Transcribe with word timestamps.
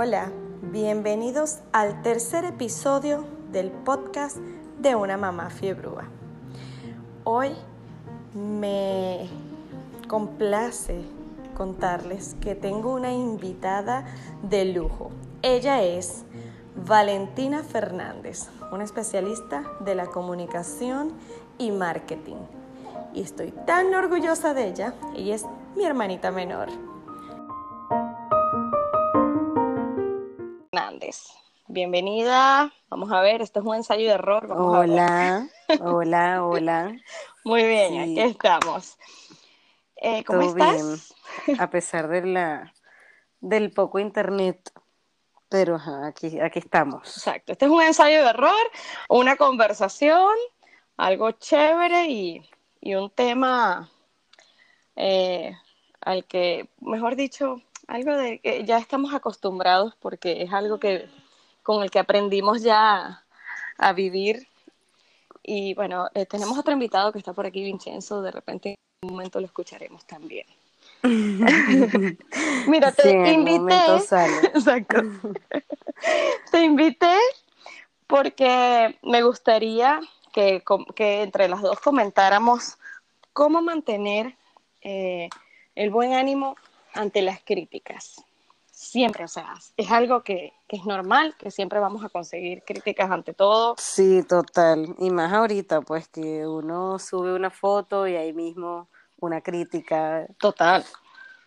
Hola, 0.00 0.30
bienvenidos 0.62 1.58
al 1.72 2.02
tercer 2.02 2.44
episodio 2.44 3.24
del 3.50 3.72
podcast 3.72 4.36
de 4.78 4.94
una 4.94 5.16
mamá 5.16 5.50
fiebrúa. 5.50 6.04
Hoy 7.24 7.50
me 8.32 9.28
complace 10.06 11.02
contarles 11.56 12.36
que 12.40 12.54
tengo 12.54 12.94
una 12.94 13.12
invitada 13.12 14.06
de 14.48 14.66
lujo. 14.66 15.10
Ella 15.42 15.82
es 15.82 16.22
Valentina 16.76 17.64
Fernández, 17.64 18.50
una 18.70 18.84
especialista 18.84 19.64
de 19.80 19.96
la 19.96 20.06
comunicación 20.06 21.10
y 21.58 21.72
marketing. 21.72 22.36
Y 23.14 23.22
estoy 23.22 23.50
tan 23.66 23.92
orgullosa 23.92 24.54
de 24.54 24.68
ella. 24.68 24.94
Ella 25.16 25.34
es 25.34 25.44
mi 25.74 25.84
hermanita 25.84 26.30
menor. 26.30 26.68
Bienvenida. 31.66 32.72
Vamos 32.88 33.12
a 33.12 33.20
ver, 33.20 33.42
esto 33.42 33.60
es 33.60 33.66
un 33.66 33.74
ensayo 33.74 34.06
de 34.06 34.14
error. 34.14 34.50
hola, 34.50 35.46
hola, 35.80 36.44
hola. 36.44 36.96
Muy 37.44 37.62
bien, 37.64 38.00
aquí 38.00 38.20
estamos. 38.20 38.96
Eh, 39.96 40.24
¿Cómo 40.24 40.40
estás? 40.40 41.14
a 41.58 41.68
pesar 41.68 42.08
de 42.08 42.24
la, 42.24 42.72
del 43.40 43.70
poco 43.70 43.98
internet 43.98 44.72
pero 45.50 45.78
aquí, 46.04 46.40
aquí 46.40 46.58
estamos. 46.58 47.16
Exacto. 47.16 47.52
Este 47.52 47.66
es 47.66 47.70
un 47.70 47.82
ensayo 47.82 48.22
de 48.22 48.30
error, 48.30 48.70
una 49.10 49.36
conversación, 49.36 50.34
algo 50.96 51.32
chévere 51.32 52.06
y, 52.06 52.48
un 52.94 53.10
tema 53.10 53.90
eh, 54.96 55.54
al 56.00 56.24
que, 56.24 56.68
mejor 56.80 57.16
dicho, 57.16 57.62
algo 57.88 58.16
de 58.16 58.38
que 58.38 58.64
ya 58.64 58.78
estamos 58.78 59.12
acostumbrados 59.14 59.94
porque 59.98 60.42
es 60.42 60.52
algo 60.52 60.78
que 60.78 61.08
con 61.62 61.82
el 61.82 61.90
que 61.90 61.98
aprendimos 61.98 62.62
ya 62.62 63.24
a 63.78 63.92
vivir. 63.92 64.46
Y 65.42 65.74
bueno, 65.74 66.08
eh, 66.14 66.26
tenemos 66.26 66.58
otro 66.58 66.72
invitado 66.72 67.12
que 67.12 67.18
está 67.18 67.32
por 67.32 67.46
aquí, 67.46 67.64
Vincenzo, 67.64 68.22
de 68.22 68.30
repente 68.30 68.70
en 68.70 69.08
un 69.08 69.16
momento 69.16 69.40
lo 69.40 69.46
escucharemos 69.46 70.04
también. 70.06 70.46
Mira, 72.66 72.92
te 72.92 73.32
invité. 73.32 73.74
Exacto. 74.54 75.02
te 76.50 76.62
invité 76.62 77.16
porque 78.06 78.98
me 79.02 79.22
gustaría 79.22 80.00
que, 80.32 80.62
entre 80.98 81.48
las 81.48 81.62
dos 81.62 81.80
comentáramos 81.80 82.76
cómo 83.32 83.62
mantener 83.62 84.36
eh, 84.82 85.28
el 85.74 85.90
buen 85.90 86.12
ánimo 86.12 86.56
ante 86.94 87.22
las 87.22 87.40
críticas. 87.42 88.24
Siempre, 88.70 89.24
o 89.24 89.28
sea, 89.28 89.54
es 89.76 89.90
algo 89.90 90.22
que, 90.22 90.52
que, 90.68 90.76
es 90.76 90.84
normal, 90.84 91.34
que 91.36 91.50
siempre 91.50 91.80
vamos 91.80 92.04
a 92.04 92.08
conseguir 92.08 92.62
críticas 92.64 93.10
ante 93.10 93.34
todo. 93.34 93.74
Sí, 93.76 94.22
total. 94.22 94.94
Y 94.98 95.10
más 95.10 95.32
ahorita, 95.32 95.80
pues 95.80 96.08
que 96.08 96.46
uno 96.46 96.98
sube 97.00 97.34
una 97.34 97.50
foto 97.50 98.06
y 98.06 98.14
ahí 98.14 98.32
mismo 98.32 98.88
una 99.20 99.40
crítica. 99.40 100.26
Total, 100.38 100.84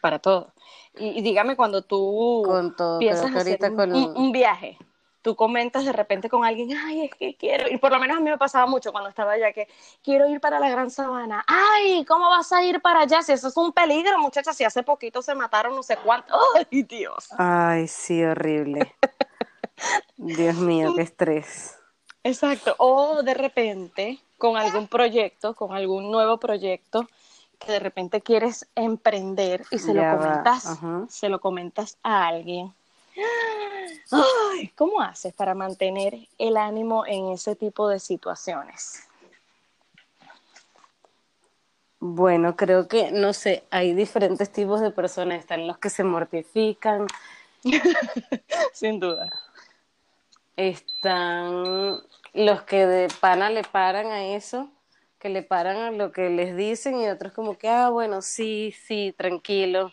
para 0.02 0.20
todo. 0.20 0.54
Y, 0.98 1.22
dígame 1.22 1.56
cuando 1.56 1.84
tú 1.84 2.44
con 2.46 2.76
todo, 2.76 3.00
piensas 3.00 3.34
hacer 3.34 3.60
un, 3.72 4.32
viaje, 4.32 4.78
tú 5.22 5.36
comentas 5.36 5.86
de 5.86 5.94
repente 5.94 6.30
con 6.30 6.44
alguien, 6.44 6.76
ay, 6.78 7.06
es 7.06 7.16
que 7.16 7.36
quiero, 7.36 7.70
y 7.70 7.78
por 7.78 7.92
lo 7.92 8.00
menos 8.00 8.18
a 8.18 8.20
mí 8.20 8.30
me 8.30 8.38
pasaba 8.38 8.66
mucho 8.66 8.92
cuando 8.92 9.10
estaba 9.10 9.34
allá, 9.34 9.54
que 9.54 9.68
quiero 10.04 10.28
ir 10.28 10.40
para 10.40 10.60
la 10.60 10.70
Gran 10.70 10.90
Sabana, 10.90 11.44
ay, 11.48 12.06
¿cómo 12.06 12.30
vas 12.30 12.52
a 12.52 12.64
ir 12.64 12.82
para 12.82 13.02
allá? 13.02 13.22
Si 13.22 13.32
eso 13.32 13.48
es 13.48 13.58
un 13.58 13.72
peligro, 13.72 14.18
muchachas, 14.20 14.56
si 14.56 14.64
hace 14.64 14.84
poquito 14.84 15.22
se 15.22 15.36
mataron 15.36 15.76
no 15.76 15.84
sé 15.84 15.98
cuánto, 15.98 16.34
ay, 16.72 16.84
Dios. 16.84 17.30
Ay, 17.38 17.88
sí, 17.88 18.24
horrible. 18.24 18.96
Dios 20.18 20.56
mío, 20.56 20.94
qué 20.96 21.02
estrés. 21.02 21.78
Exacto, 22.24 22.76
o 22.78 23.24
de 23.24 23.34
repente 23.34 24.20
con 24.38 24.58
algún 24.58 24.88
proyecto, 24.88 25.56
con 25.56 25.74
algún 25.74 26.12
nuevo 26.12 26.40
proyecto, 26.40 27.08
que 27.60 27.74
de 27.74 27.80
repente 27.80 28.22
quieres 28.22 28.68
emprender 28.76 29.64
y 29.70 29.78
se 29.78 29.94
lo 29.94 30.02
comentas, 30.18 30.80
se 31.10 31.30
lo 31.30 31.40
comentas 31.40 31.98
a 32.02 32.28
alguien. 32.28 32.74
¿Cómo 34.76 35.02
haces 35.02 35.34
para 35.34 35.54
mantener 35.54 36.16
el 36.38 36.58
ánimo 36.58 37.06
en 37.06 37.30
ese 37.30 37.56
tipo 37.56 37.88
de 37.88 38.00
situaciones? 38.00 39.08
Bueno, 42.00 42.56
creo 42.56 42.88
que, 42.88 43.12
no 43.12 43.32
sé, 43.34 43.64
hay 43.70 43.94
diferentes 43.94 44.52
tipos 44.52 44.82
de 44.82 44.92
personas. 44.92 45.40
Están 45.40 45.68
los 45.68 45.78
que 45.78 45.90
se 45.90 46.04
mortifican. 46.04 47.08
Sin 48.74 49.00
duda. 49.00 49.30
Están 50.56 52.02
los 52.34 52.64
que 52.64 52.88
de 52.88 53.08
pana 53.20 53.50
le 53.50 53.64
paran 53.64 54.08
a 54.08 54.26
eso 54.26 54.70
que 55.22 55.30
le 55.30 55.44
paran 55.44 55.78
a 55.78 55.92
lo 55.92 56.12
que 56.12 56.32
les 56.32 56.58
dicen 56.58 57.00
y 57.00 57.08
otros 57.08 57.32
como 57.32 57.56
que, 57.56 57.70
ah, 57.70 57.90
bueno, 57.90 58.24
sí, 58.24 58.74
sí, 58.88 59.14
tranquilo. 59.16 59.92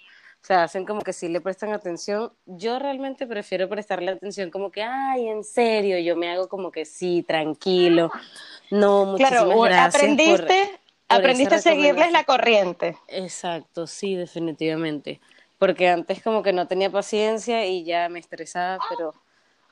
Sea, 0.49 0.63
hacen 0.63 0.87
como 0.87 1.03
que 1.03 1.13
sí 1.13 1.29
le 1.29 1.43
prestan 1.43 1.75
atención. 1.75 2.33
Yo 2.47 2.79
realmente 2.79 3.27
prefiero 3.27 3.69
prestarle 3.69 4.13
atención 4.13 4.51
como 4.51 4.71
que, 4.71 4.83
ay, 4.83 5.29
en 5.29 5.45
serio, 5.45 5.99
yo 5.99 6.17
me 6.17 6.31
hago 6.31 6.49
como 6.49 6.73
que 6.73 6.87
sí, 6.87 7.23
tranquilo. 7.23 8.11
No, 8.71 9.05
muchísimas 9.05 9.43
claro, 9.43 9.61
gracias 9.61 9.95
aprendiste, 9.95 10.81
aprendiste 11.07 11.55
a 11.57 11.59
seguirles 11.59 12.13
la 12.13 12.25
corriente. 12.25 12.97
Exacto, 13.09 13.87
sí, 13.87 14.17
definitivamente. 14.17 15.21
Porque 15.59 15.91
antes 15.91 16.23
como 16.23 16.43
que 16.43 16.55
no 16.55 16.67
tenía 16.67 16.89
paciencia 16.89 17.67
y 17.67 17.85
ya 17.85 18.09
me 18.09 18.19
estresaba, 18.19 18.79
pero 18.89 19.13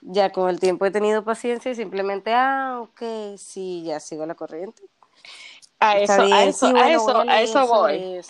ya 0.02 0.30
con 0.30 0.50
el 0.50 0.60
tiempo 0.60 0.84
he 0.84 0.90
tenido 0.90 1.24
paciencia 1.24 1.70
y 1.70 1.74
simplemente, 1.74 2.34
ah, 2.34 2.80
ok, 2.82 3.38
sí, 3.38 3.82
ya 3.86 3.98
sigo 3.98 4.26
la 4.26 4.34
corriente. 4.34 4.82
A 5.78 5.98
eso, 5.98 6.12
a 6.12 6.44
eso, 6.44 6.66
a 6.76 6.90
eso, 6.90 7.18
a 7.26 7.40
eso 7.40 7.66
voy. 7.66 8.20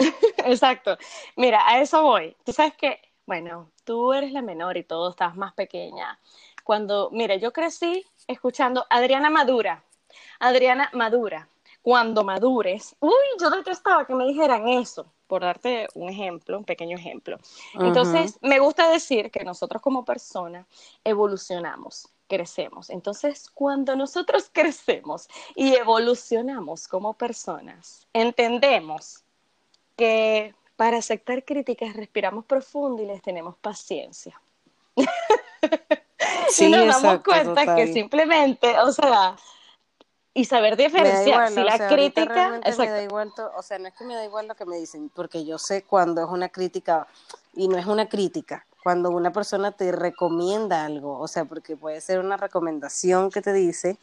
Exacto. 0.44 0.96
Mira, 1.36 1.68
a 1.68 1.80
eso 1.80 2.02
voy. 2.02 2.36
Tú 2.44 2.52
sabes 2.52 2.74
que, 2.74 3.00
bueno, 3.26 3.70
tú 3.84 4.12
eres 4.12 4.32
la 4.32 4.42
menor 4.42 4.76
y 4.76 4.84
todo, 4.84 5.10
estás 5.10 5.36
más 5.36 5.52
pequeña. 5.54 6.18
Cuando, 6.64 7.10
mira, 7.12 7.36
yo 7.36 7.52
crecí 7.52 8.04
escuchando 8.26 8.86
Adriana 8.90 9.30
Madura. 9.30 9.82
Adriana 10.38 10.90
Madura. 10.92 11.48
Cuando 11.82 12.24
madures, 12.24 12.94
uy, 13.00 13.10
yo 13.40 13.48
detestaba 13.48 14.06
que 14.06 14.14
me 14.14 14.26
dijeran 14.26 14.68
eso, 14.68 15.06
por 15.26 15.40
darte 15.40 15.88
un 15.94 16.10
ejemplo, 16.10 16.58
un 16.58 16.64
pequeño 16.64 16.98
ejemplo. 16.98 17.38
Entonces, 17.72 18.38
me 18.42 18.58
gusta 18.58 18.90
decir 18.90 19.30
que 19.30 19.44
nosotros 19.44 19.80
como 19.80 20.04
personas 20.04 20.66
evolucionamos 21.04 22.06
crecemos. 22.30 22.88
Entonces, 22.90 23.50
cuando 23.50 23.96
nosotros 23.96 24.48
crecemos 24.52 25.28
y 25.54 25.74
evolucionamos 25.74 26.88
como 26.88 27.14
personas, 27.14 28.06
entendemos 28.12 29.24
que 30.00 30.54
para 30.76 30.96
aceptar 30.96 31.44
críticas 31.44 31.94
respiramos 31.94 32.44
profundo 32.46 33.02
y 33.02 33.06
les 33.06 33.22
tenemos 33.22 33.54
paciencia. 33.56 34.40
Sí, 36.50 36.66
y 36.66 36.70
nos 36.70 37.00
damos 37.00 37.22
cuenta 37.22 37.76
que 37.76 37.92
simplemente, 37.92 38.76
o 38.80 38.90
sea, 38.92 39.36
y 40.34 40.44
saber 40.44 40.76
diferenciar 40.76 41.48
si 41.48 41.62
la 41.62 41.88
crítica 41.88 42.60
me 42.76 42.86
da 42.90 43.02
igual 43.02 43.32
o 43.56 43.62
sea 43.62 43.78
no 43.78 43.88
es 43.88 43.94
que 43.94 44.04
me 44.04 44.14
da 44.14 44.24
igual 44.24 44.48
lo 44.48 44.54
que 44.54 44.66
me 44.66 44.76
dicen 44.76 45.10
porque 45.14 45.44
yo 45.44 45.58
sé 45.58 45.82
cuando 45.82 46.22
es 46.22 46.28
una 46.28 46.48
crítica 46.48 47.06
y 47.54 47.68
no 47.68 47.78
es 47.78 47.86
una 47.86 48.08
crítica 48.08 48.66
cuando 48.82 49.10
una 49.10 49.32
persona 49.32 49.72
te 49.72 49.92
recomienda 49.92 50.84
algo, 50.84 51.18
o 51.18 51.28
sea, 51.28 51.44
porque 51.44 51.76
puede 51.76 52.00
ser 52.00 52.18
una 52.18 52.36
recomendación 52.36 53.30
que 53.30 53.42
te 53.42 53.52
dice, 53.52 53.98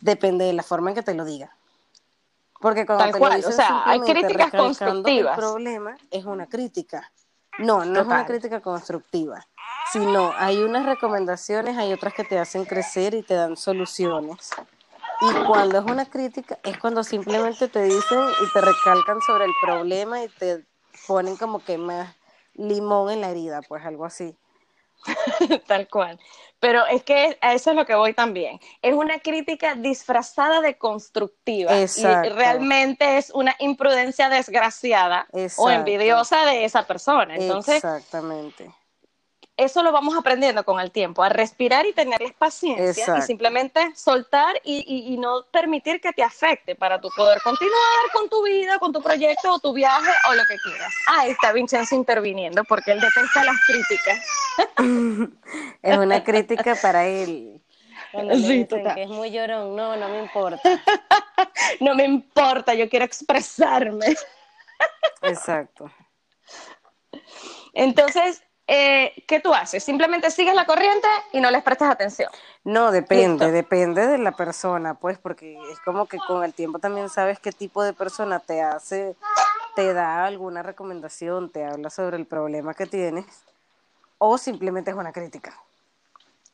depende 0.00 0.44
de 0.44 0.52
la 0.52 0.62
forma 0.62 0.90
en 0.90 0.96
que 0.96 1.02
te 1.02 1.14
lo 1.14 1.24
diga. 1.24 1.54
Porque 2.62 2.86
cuando 2.86 3.12
te 3.12 3.18
lo 3.18 3.48
o 3.48 3.52
sea, 3.52 3.82
hay 3.84 4.00
críticas 4.00 4.52
constructivas. 4.52 5.36
El 5.36 5.44
problema 5.44 5.96
es 6.10 6.24
una 6.24 6.46
crítica. 6.46 7.12
No, 7.58 7.84
no 7.84 8.00
es 8.00 8.06
una 8.06 8.24
crítica 8.24 8.60
constructiva, 8.60 9.44
sino 9.92 10.32
hay 10.38 10.62
unas 10.62 10.86
recomendaciones, 10.86 11.76
hay 11.76 11.92
otras 11.92 12.14
que 12.14 12.24
te 12.24 12.38
hacen 12.38 12.64
crecer 12.64 13.14
y 13.14 13.22
te 13.22 13.34
dan 13.34 13.56
soluciones. 13.56 14.50
Y 15.20 15.44
cuando 15.44 15.78
es 15.78 15.84
una 15.84 16.06
crítica, 16.06 16.58
es 16.62 16.78
cuando 16.78 17.04
simplemente 17.04 17.68
te 17.68 17.82
dicen 17.82 18.20
y 18.40 18.52
te 18.52 18.60
recalcan 18.60 19.20
sobre 19.20 19.44
el 19.44 19.52
problema 19.60 20.22
y 20.22 20.28
te 20.28 20.64
ponen 21.06 21.36
como 21.36 21.62
que 21.62 21.76
más 21.78 22.16
limón 22.54 23.10
en 23.10 23.20
la 23.20 23.30
herida, 23.30 23.60
pues 23.68 23.84
algo 23.84 24.04
así. 24.04 24.36
Tal 25.66 25.88
cual. 25.88 26.18
Pero 26.60 26.86
es 26.86 27.02
que 27.02 27.38
a 27.40 27.54
eso 27.54 27.70
es 27.70 27.76
lo 27.76 27.84
que 27.84 27.96
voy 27.96 28.14
también. 28.14 28.60
Es 28.82 28.94
una 28.94 29.18
crítica 29.18 29.74
disfrazada 29.74 30.60
de 30.60 30.78
constructiva. 30.78 31.80
Exacto. 31.80 32.28
Y 32.28 32.32
realmente 32.32 33.18
es 33.18 33.30
una 33.30 33.56
imprudencia 33.58 34.28
desgraciada 34.28 35.26
o 35.56 35.70
envidiosa 35.70 36.46
de 36.46 36.64
esa 36.64 36.86
persona. 36.86 37.34
Entonces, 37.34 37.76
Exactamente. 37.76 38.70
Eso 39.56 39.82
lo 39.82 39.92
vamos 39.92 40.16
aprendiendo 40.16 40.64
con 40.64 40.80
el 40.80 40.90
tiempo, 40.90 41.22
a 41.22 41.28
respirar 41.28 41.84
y 41.86 41.92
tenerles 41.92 42.32
paciencia 42.32 43.18
y 43.18 43.22
simplemente 43.22 43.94
soltar 43.94 44.60
y, 44.64 45.16
no 45.18 45.44
permitir 45.52 46.00
que 46.00 46.12
te 46.12 46.22
afecte 46.22 46.74
para 46.74 47.00
tu 47.00 47.08
poder 47.10 47.40
continuar 47.42 48.10
con 48.12 48.28
tu 48.28 48.42
vida, 48.42 48.78
con 48.78 48.92
tu 48.92 49.02
proyecto 49.02 49.52
o 49.52 49.58
tu 49.58 49.72
viaje 49.72 50.10
o 50.30 50.34
lo 50.34 50.42
que 50.46 50.56
quieras. 50.58 50.92
Ah, 51.06 51.26
está 51.26 51.52
Vincenzo 51.52 51.94
interviniendo 51.94 52.64
porque 52.64 52.92
él 52.92 53.00
detesta 53.00 53.44
las 53.44 53.56
críticas. 53.66 54.18
es 55.82 55.98
una 55.98 56.24
crítica 56.24 56.74
para 56.80 57.06
él. 57.06 57.62
sí, 58.34 58.66
que 58.66 59.02
es 59.02 59.08
muy 59.08 59.30
llorón, 59.30 59.76
no, 59.76 59.96
no 59.96 60.08
me 60.08 60.20
importa. 60.20 60.62
no 61.80 61.94
me 61.94 62.04
importa, 62.04 62.74
yo 62.74 62.88
quiero 62.88 63.04
expresarme. 63.04 64.16
Exacto. 65.22 65.90
Entonces, 67.74 68.42
eh, 68.74 69.24
¿qué 69.26 69.38
tú 69.38 69.52
haces? 69.52 69.84
Simplemente 69.84 70.30
sigues 70.30 70.54
la 70.54 70.64
corriente 70.64 71.06
y 71.32 71.40
no 71.40 71.50
les 71.50 71.62
prestas 71.62 71.90
atención. 71.90 72.30
No, 72.64 72.90
depende, 72.90 73.52
depende 73.52 74.06
de 74.06 74.16
la 74.16 74.32
persona, 74.32 74.94
pues, 74.94 75.18
porque 75.18 75.58
es 75.70 75.78
como 75.80 76.06
que 76.06 76.16
con 76.26 76.42
el 76.42 76.54
tiempo 76.54 76.78
también 76.78 77.10
sabes 77.10 77.38
qué 77.38 77.52
tipo 77.52 77.82
de 77.82 77.92
persona 77.92 78.40
te 78.40 78.62
hace, 78.62 79.14
te 79.76 79.92
da 79.92 80.24
alguna 80.24 80.62
recomendación, 80.62 81.50
te 81.50 81.66
habla 81.66 81.90
sobre 81.90 82.16
el 82.16 82.24
problema 82.24 82.72
que 82.72 82.86
tienes, 82.86 83.26
o 84.16 84.38
simplemente 84.38 84.90
es 84.90 84.96
una 84.96 85.12
crítica. 85.12 85.54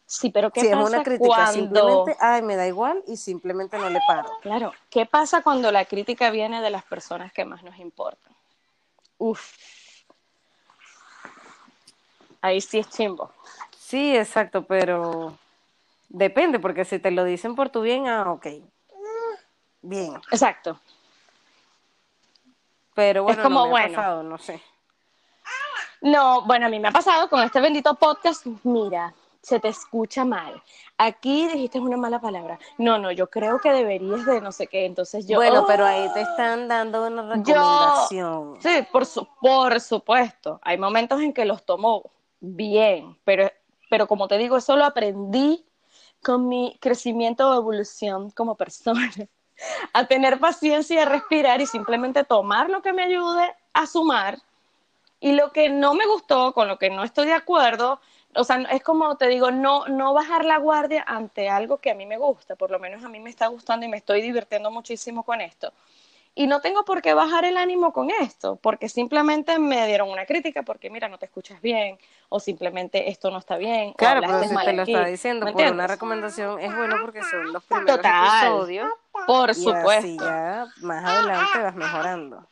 Sí, 0.05 0.31
pero 0.31 0.51
¿qué 0.51 0.63
pasa 0.63 0.83
es 0.83 0.89
una 0.89 1.03
crítica, 1.05 1.29
cuando... 1.29 1.53
simplemente, 1.53 2.17
ay, 2.19 2.43
me 2.43 2.57
da 2.57 2.67
igual 2.67 3.01
y 3.07 3.17
simplemente 3.17 3.79
no 3.79 3.91
le 3.91 4.01
paro. 4.09 4.29
Claro, 4.43 4.73
¿qué 4.91 5.07
pasa 5.07 5.43
cuando 5.43 5.71
la 5.71 5.85
crítica 5.85 6.31
viene 6.31 6.63
de 6.63 6.71
las 6.71 6.83
personas 6.83 7.33
que 7.33 7.45
más 7.45 7.63
nos 7.63 7.79
importan? 7.79 8.35
Uf, 9.19 9.53
ahí 12.41 12.61
sí 12.61 12.79
es 12.79 12.89
chimbo. 12.89 13.33
Sí, 13.77 14.17
exacto, 14.17 14.65
pero 14.65 15.37
depende, 16.09 16.59
porque 16.59 16.85
si 16.85 16.99
te 16.99 17.11
lo 17.11 17.25
dicen 17.25 17.55
por 17.55 17.71
tu 17.71 17.81
bien, 17.83 18.09
ah, 18.09 18.31
ok. 18.31 18.47
Bien. 19.83 20.15
Exacto. 20.31 20.79
Pero 22.95 23.23
bueno, 23.23 23.43
como, 23.43 23.67
no 23.67 23.73
me 23.73 23.85
ha 23.85 23.89
pasado, 23.89 24.23
no 24.23 24.39
sé. 24.39 24.61
No, 26.01 26.43
bueno, 26.43 26.67
a 26.67 26.69
mí 26.69 26.79
me 26.79 26.89
ha 26.89 26.93
pasado 26.93 27.29
con 27.29 27.41
este 27.43 27.61
bendito 27.61 27.95
podcast. 27.95 28.45
Mira, 28.65 29.15
se 29.41 29.61
te 29.61 29.69
escucha 29.69 30.25
mal. 30.25 30.63
Aquí 30.97 31.47
dijiste 31.49 31.79
una 31.79 31.97
mala 31.97 32.21
palabra. 32.21 32.59
No, 32.77 32.99
no, 32.99 33.11
yo 33.13 33.31
creo 33.31 33.61
que 33.61 33.73
deberías 33.73 34.27
de 34.27 34.41
no 34.41 34.53
sé 34.53 34.67
qué. 34.67 34.85
Entonces 34.85 35.27
yo. 35.27 35.37
Bueno, 35.39 35.65
pero 35.67 35.87
ahí 35.87 36.13
te 36.13 36.23
están 36.23 36.69
dando 36.69 37.07
una 37.07 37.23
recomendación. 37.35 38.59
sí, 38.61 38.85
por, 38.93 39.05
por 39.41 39.81
supuesto. 39.81 40.61
Hay 40.63 40.77
momentos 40.77 41.21
en 41.21 41.33
que 41.33 41.45
los 41.45 41.65
tomo 41.65 42.11
bien, 42.41 43.17
pero, 43.25 43.51
pero 43.91 44.07
como 44.07 44.29
te 44.29 44.39
digo, 44.39 44.57
eso 44.57 44.77
lo 44.77 44.85
aprendí 44.85 45.65
con 46.23 46.49
mi 46.49 46.77
crecimiento 46.81 47.51
o 47.51 47.57
evolución 47.57 48.31
como 48.31 48.57
persona. 48.57 49.11
A 49.93 50.07
tener 50.07 50.39
paciencia, 50.39 51.03
a 51.03 51.05
respirar 51.05 51.61
y 51.61 51.67
simplemente 51.67 52.23
tomar 52.23 52.71
lo 52.71 52.81
que 52.81 52.93
me 52.93 53.03
ayude 53.03 53.53
a 53.73 53.89
sumar. 53.89 54.39
Y 55.19 55.33
lo 55.33 55.51
que 55.53 55.69
no 55.69 55.95
me 55.95 56.07
gustó, 56.07 56.53
con 56.53 56.69
lo 56.69 56.79
que 56.79 56.91
no 56.91 57.03
estoy 57.03 57.27
de 57.27 57.33
acuerdo, 57.33 58.01
o 58.37 58.45
sea, 58.45 58.59
es 58.71 58.85
como 58.85 59.17
te 59.17 59.27
digo, 59.27 59.51
no, 59.51 59.87
no 59.89 60.15
bajar 60.15 60.45
la 60.45 60.59
guardia 60.59 61.05
ante 61.07 61.49
algo 61.49 61.79
que 61.79 61.91
a 61.91 61.95
mí 61.97 62.07
me 62.07 62.19
gusta, 62.19 62.55
por 62.55 62.71
lo 62.71 62.79
menos 62.79 63.03
a 63.03 63.09
mí 63.09 63.19
me 63.19 63.31
está 63.31 63.49
gustando 63.49 63.85
y 63.85 63.89
me 63.89 63.97
estoy 63.97 64.23
divirtiendo 64.23 64.71
muchísimo 64.71 65.25
con 65.25 65.41
esto. 65.41 65.73
Y 66.39 66.47
no 66.47 66.61
tengo 66.61 66.85
por 66.85 67.03
qué 67.03 67.15
bajar 67.15 67.45
el 67.45 67.57
ánimo 67.57 67.93
con 67.93 68.11
esto, 68.11 68.61
porque 68.63 68.89
simplemente 68.89 69.59
me 69.59 69.89
dieron 69.89 70.09
una 70.09 70.25
crítica 70.25 70.63
porque 70.63 70.89
mira, 70.89 71.09
no 71.09 71.19
te 71.19 71.27
escuchas 71.27 71.61
bien, 71.61 71.99
o 72.29 72.39
simplemente 72.39 73.11
esto 73.11 73.33
no 73.33 73.39
está 73.39 73.57
bien. 73.57 73.93
Claro, 73.95 74.21
pero 74.21 74.45
si 74.45 74.55
te 74.57 74.73
lo 74.73 74.83
está 74.85 75.05
diciendo 75.07 75.53
por 75.53 75.61
una 75.61 75.89
recomendación, 75.89 76.61
es 76.61 76.73
bueno 76.77 76.95
porque 77.01 77.25
son 77.25 77.53
los 77.53 77.65
primeros 77.65 77.97
Total. 77.97 78.47
episodios. 78.47 78.89
Por 79.27 79.53
supuesto. 79.53 80.07
Y 80.07 80.17
ya 80.17 80.69
más 80.77 81.05
adelante 81.05 81.59
vas 81.59 81.75
mejorando. 81.75 82.47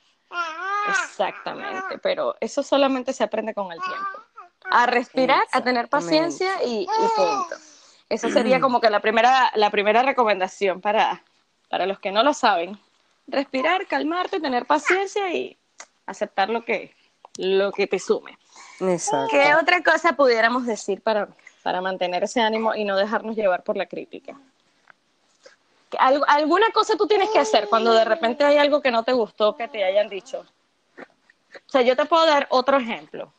Exactamente, 0.89 1.99
pero 2.03 2.35
eso 2.41 2.65
solamente 2.65 3.13
se 3.13 3.23
aprende 3.23 3.55
con 3.55 3.71
el 3.71 3.79
tiempo. 3.79 4.25
A 4.69 4.87
respirar, 4.87 5.45
a 5.53 5.61
tener 5.61 5.89
paciencia 5.89 6.61
y, 6.65 6.81
y 6.83 7.09
punto. 7.15 7.55
Esa 8.09 8.31
sería 8.31 8.59
como 8.59 8.81
que 8.81 8.91
la 8.91 8.99
primera, 8.99 9.53
la 9.55 9.71
primera 9.71 10.03
recomendación 10.03 10.81
para, 10.81 11.23
para 11.69 11.87
los 11.87 12.01
que 12.01 12.11
no 12.11 12.25
lo 12.25 12.35
saben 12.35 12.81
respirar, 13.27 13.87
calmarte, 13.87 14.41
tener 14.41 14.67
paciencia 14.67 15.33
y 15.33 15.57
aceptar 16.07 16.49
lo 16.49 16.65
que, 16.65 16.95
lo 17.37 17.73
que 17.73 17.87
te 17.87 17.99
sume. 17.99 18.39
Exacto. 18.81 19.29
¿Qué 19.31 19.55
otra 19.55 19.83
cosa 19.83 20.15
pudiéramos 20.15 20.67
decir 20.67 21.03
para, 21.03 21.29
para 21.63 21.81
mantener 21.81 22.25
ese 22.25 22.41
ánimo 22.41 22.75
y 22.75 22.85
no 22.85 22.97
dejarnos 22.97 23.37
llevar 23.37 23.63
por 23.63 23.77
la 23.77 23.87
crítica? 23.87 24.39
¿Alguna 25.99 26.67
cosa 26.73 26.97
tú 26.97 27.07
tienes 27.07 27.31
que 27.31 27.39
hacer 27.39 27.69
cuando 27.69 27.93
de 27.93 28.05
repente 28.05 28.45
hay 28.45 28.59
algo 28.59 28.83
que 28.83 28.91
no 28.91 29.03
te 29.03 29.13
gustó 29.13 29.57
que 29.57 29.69
te 29.69 29.85
hayan 29.85 30.09
dicho? 30.09 30.45
O 31.55 31.71
sea, 31.71 31.83
yo 31.83 31.97
te 31.97 32.05
puedo 32.05 32.27
dar 32.27 32.47
otro 32.51 32.77
ejemplo. 32.77 33.33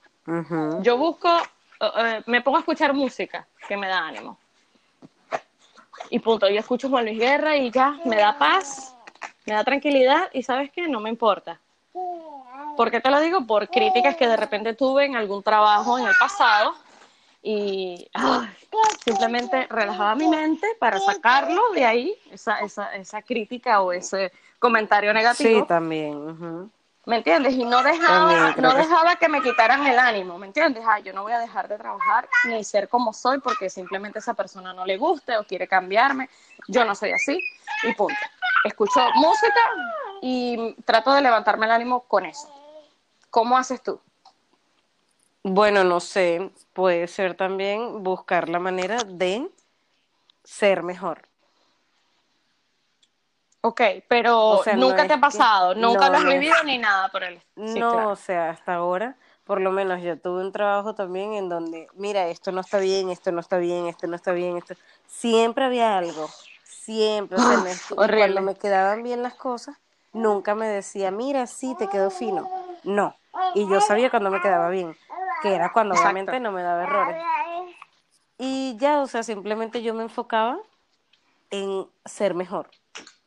Yo 0.82 0.98
busco, 0.98 1.30
eh, 1.80 1.92
eh, 1.98 2.24
me 2.26 2.42
pongo 2.42 2.58
a 2.58 2.62
escuchar 2.62 2.94
música 2.94 3.48
que 3.68 3.78
me 3.78 3.88
da 3.88 4.08
ánimo. 4.08 4.38
Y 6.10 6.20
punto, 6.20 6.50
yo 6.50 6.60
escucho 6.60 6.90
Juan 6.90 7.06
Luis 7.06 7.20
Guerra 7.20 7.56
y 7.56 7.72
ya 7.72 7.98
me 8.06 8.18
da 8.18 8.38
paz 8.38 8.97
me 9.48 9.54
da 9.54 9.64
tranquilidad 9.64 10.30
y 10.34 10.44
sabes 10.44 10.72
qué, 10.72 10.88
no 10.88 11.00
me 11.00 11.10
importa. 11.10 11.60
¿Por 12.76 12.92
qué 12.92 13.00
te 13.00 13.10
lo 13.10 13.20
digo? 13.22 13.48
Por 13.48 13.70
críticas 13.70 14.16
que 14.16 14.28
de 14.28 14.38
repente 14.38 14.76
tuve 14.76 15.06
en 15.06 15.16
algún 15.16 15.42
trabajo 15.42 15.98
en 15.98 16.06
el 16.06 16.14
pasado 16.20 16.76
y 17.42 18.10
simplemente 19.04 19.66
relajaba 19.70 20.16
mi 20.16 20.28
mente 20.28 20.68
para 20.80 21.00
sacarlo 21.00 21.62
de 21.74 21.86
ahí, 21.86 22.14
esa, 22.30 22.60
esa, 22.60 22.94
esa 22.96 23.22
crítica 23.22 23.82
o 23.82 23.94
ese 23.94 24.32
comentario 24.60 25.14
negativo. 25.14 25.62
Sí, 25.62 25.68
también. 25.68 26.70
¿Me 27.06 27.16
entiendes? 27.16 27.54
Y 27.54 27.64
no 27.64 27.82
dejaba, 27.84 28.54
no 28.58 28.74
dejaba 28.74 29.16
que 29.16 29.30
me 29.30 29.42
quitaran 29.42 29.88
el 29.88 29.98
ánimo, 29.98 30.38
¿me 30.38 30.48
entiendes? 30.48 30.84
Ah, 30.86 31.00
yo 31.00 31.14
no 31.14 31.24
voy 31.24 31.32
a 31.32 31.40
dejar 31.40 31.70
de 31.70 31.78
trabajar 31.78 32.28
ni 32.50 32.66
ser 32.66 32.90
como 32.90 33.14
soy 33.14 33.40
porque 33.40 33.70
simplemente 33.70 34.20
esa 34.20 34.34
persona 34.34 34.74
no 34.74 34.86
le 34.86 34.98
guste 34.98 35.38
o 35.38 35.46
quiere 35.46 35.70
cambiarme. 35.70 36.30
Yo 36.68 36.84
no 36.84 36.94
soy 36.96 37.14
así 37.14 37.42
y 37.84 37.94
punto 37.94 38.14
escucho 38.64 39.00
música 39.16 39.60
y 40.22 40.76
trato 40.86 41.14
de 41.14 41.22
levantarme 41.22 41.66
el 41.66 41.72
ánimo 41.72 42.02
con 42.04 42.26
eso. 42.26 42.50
¿Cómo 43.30 43.58
haces 43.58 43.82
tú? 43.82 44.00
Bueno, 45.44 45.84
no 45.84 46.00
sé, 46.00 46.52
puede 46.74 47.08
ser 47.08 47.36
también 47.36 48.04
buscar 48.04 48.50
la 48.50 48.60
manera 48.60 48.98
de 49.06 49.50
ser 50.44 50.84
mejor. 50.84 51.22
Ok, 53.62 53.82
pero 54.08 54.62
nunca 54.76 55.08
te 55.08 55.14
ha 55.14 55.20
pasado, 55.20 55.76
nunca 55.76 56.10
lo 56.10 56.18
has 56.18 56.26
vivido 56.26 56.56
ni 56.64 56.78
nada 56.78 57.10
por 57.10 57.24
él. 57.24 57.42
no, 57.56 58.12
o 58.12 58.16
sea, 58.16 58.50
hasta 58.50 58.76
ahora, 58.76 59.18
por 59.44 59.62
lo 59.62 59.72
menos 59.72 60.02
yo 60.02 60.18
tuve 60.20 60.42
un 60.42 60.52
trabajo 60.52 60.96
también 60.96 61.34
en 61.34 61.50
donde, 61.50 61.88
mira, 61.94 62.28
esto 62.28 62.52
no 62.52 62.62
está 62.62 62.80
bien, 62.80 63.10
esto 63.10 63.32
no 63.32 63.40
está 63.40 63.58
bien, 63.58 63.88
esto 63.88 64.08
no 64.08 64.16
está 64.16 64.32
bien, 64.32 64.58
esto 64.58 64.76
siempre 65.08 65.66
había 65.66 65.98
algo 65.98 66.30
siempre, 66.88 67.38
cuando 67.94 68.42
me 68.42 68.56
quedaban 68.56 69.04
bien 69.04 69.22
las 69.22 69.36
cosas, 69.36 69.76
nunca 70.14 70.56
me 70.56 70.68
decía, 70.68 71.12
mira, 71.12 71.46
sí, 71.46 71.76
te 71.78 71.90
quedó 71.90 72.10
fino. 72.10 72.50
No. 72.86 73.14
Y 73.56 73.70
yo 73.70 73.82
sabía 73.82 74.10
cuando 74.10 74.32
me 74.32 74.40
quedaba 74.40 74.70
bien, 74.70 74.96
que 75.42 75.54
era 75.54 75.74
cuando 75.74 75.96
obviamente 75.96 76.40
no 76.40 76.54
me 76.54 76.64
daba 76.64 76.84
errores. 76.84 77.22
Y 78.38 78.78
ya, 78.78 79.02
o 79.02 79.08
sea, 79.08 79.22
simplemente 79.22 79.82
yo 79.82 79.94
me 79.94 80.04
enfocaba 80.04 80.58
en 81.52 81.86
ser 82.06 82.34
mejor. 82.34 82.70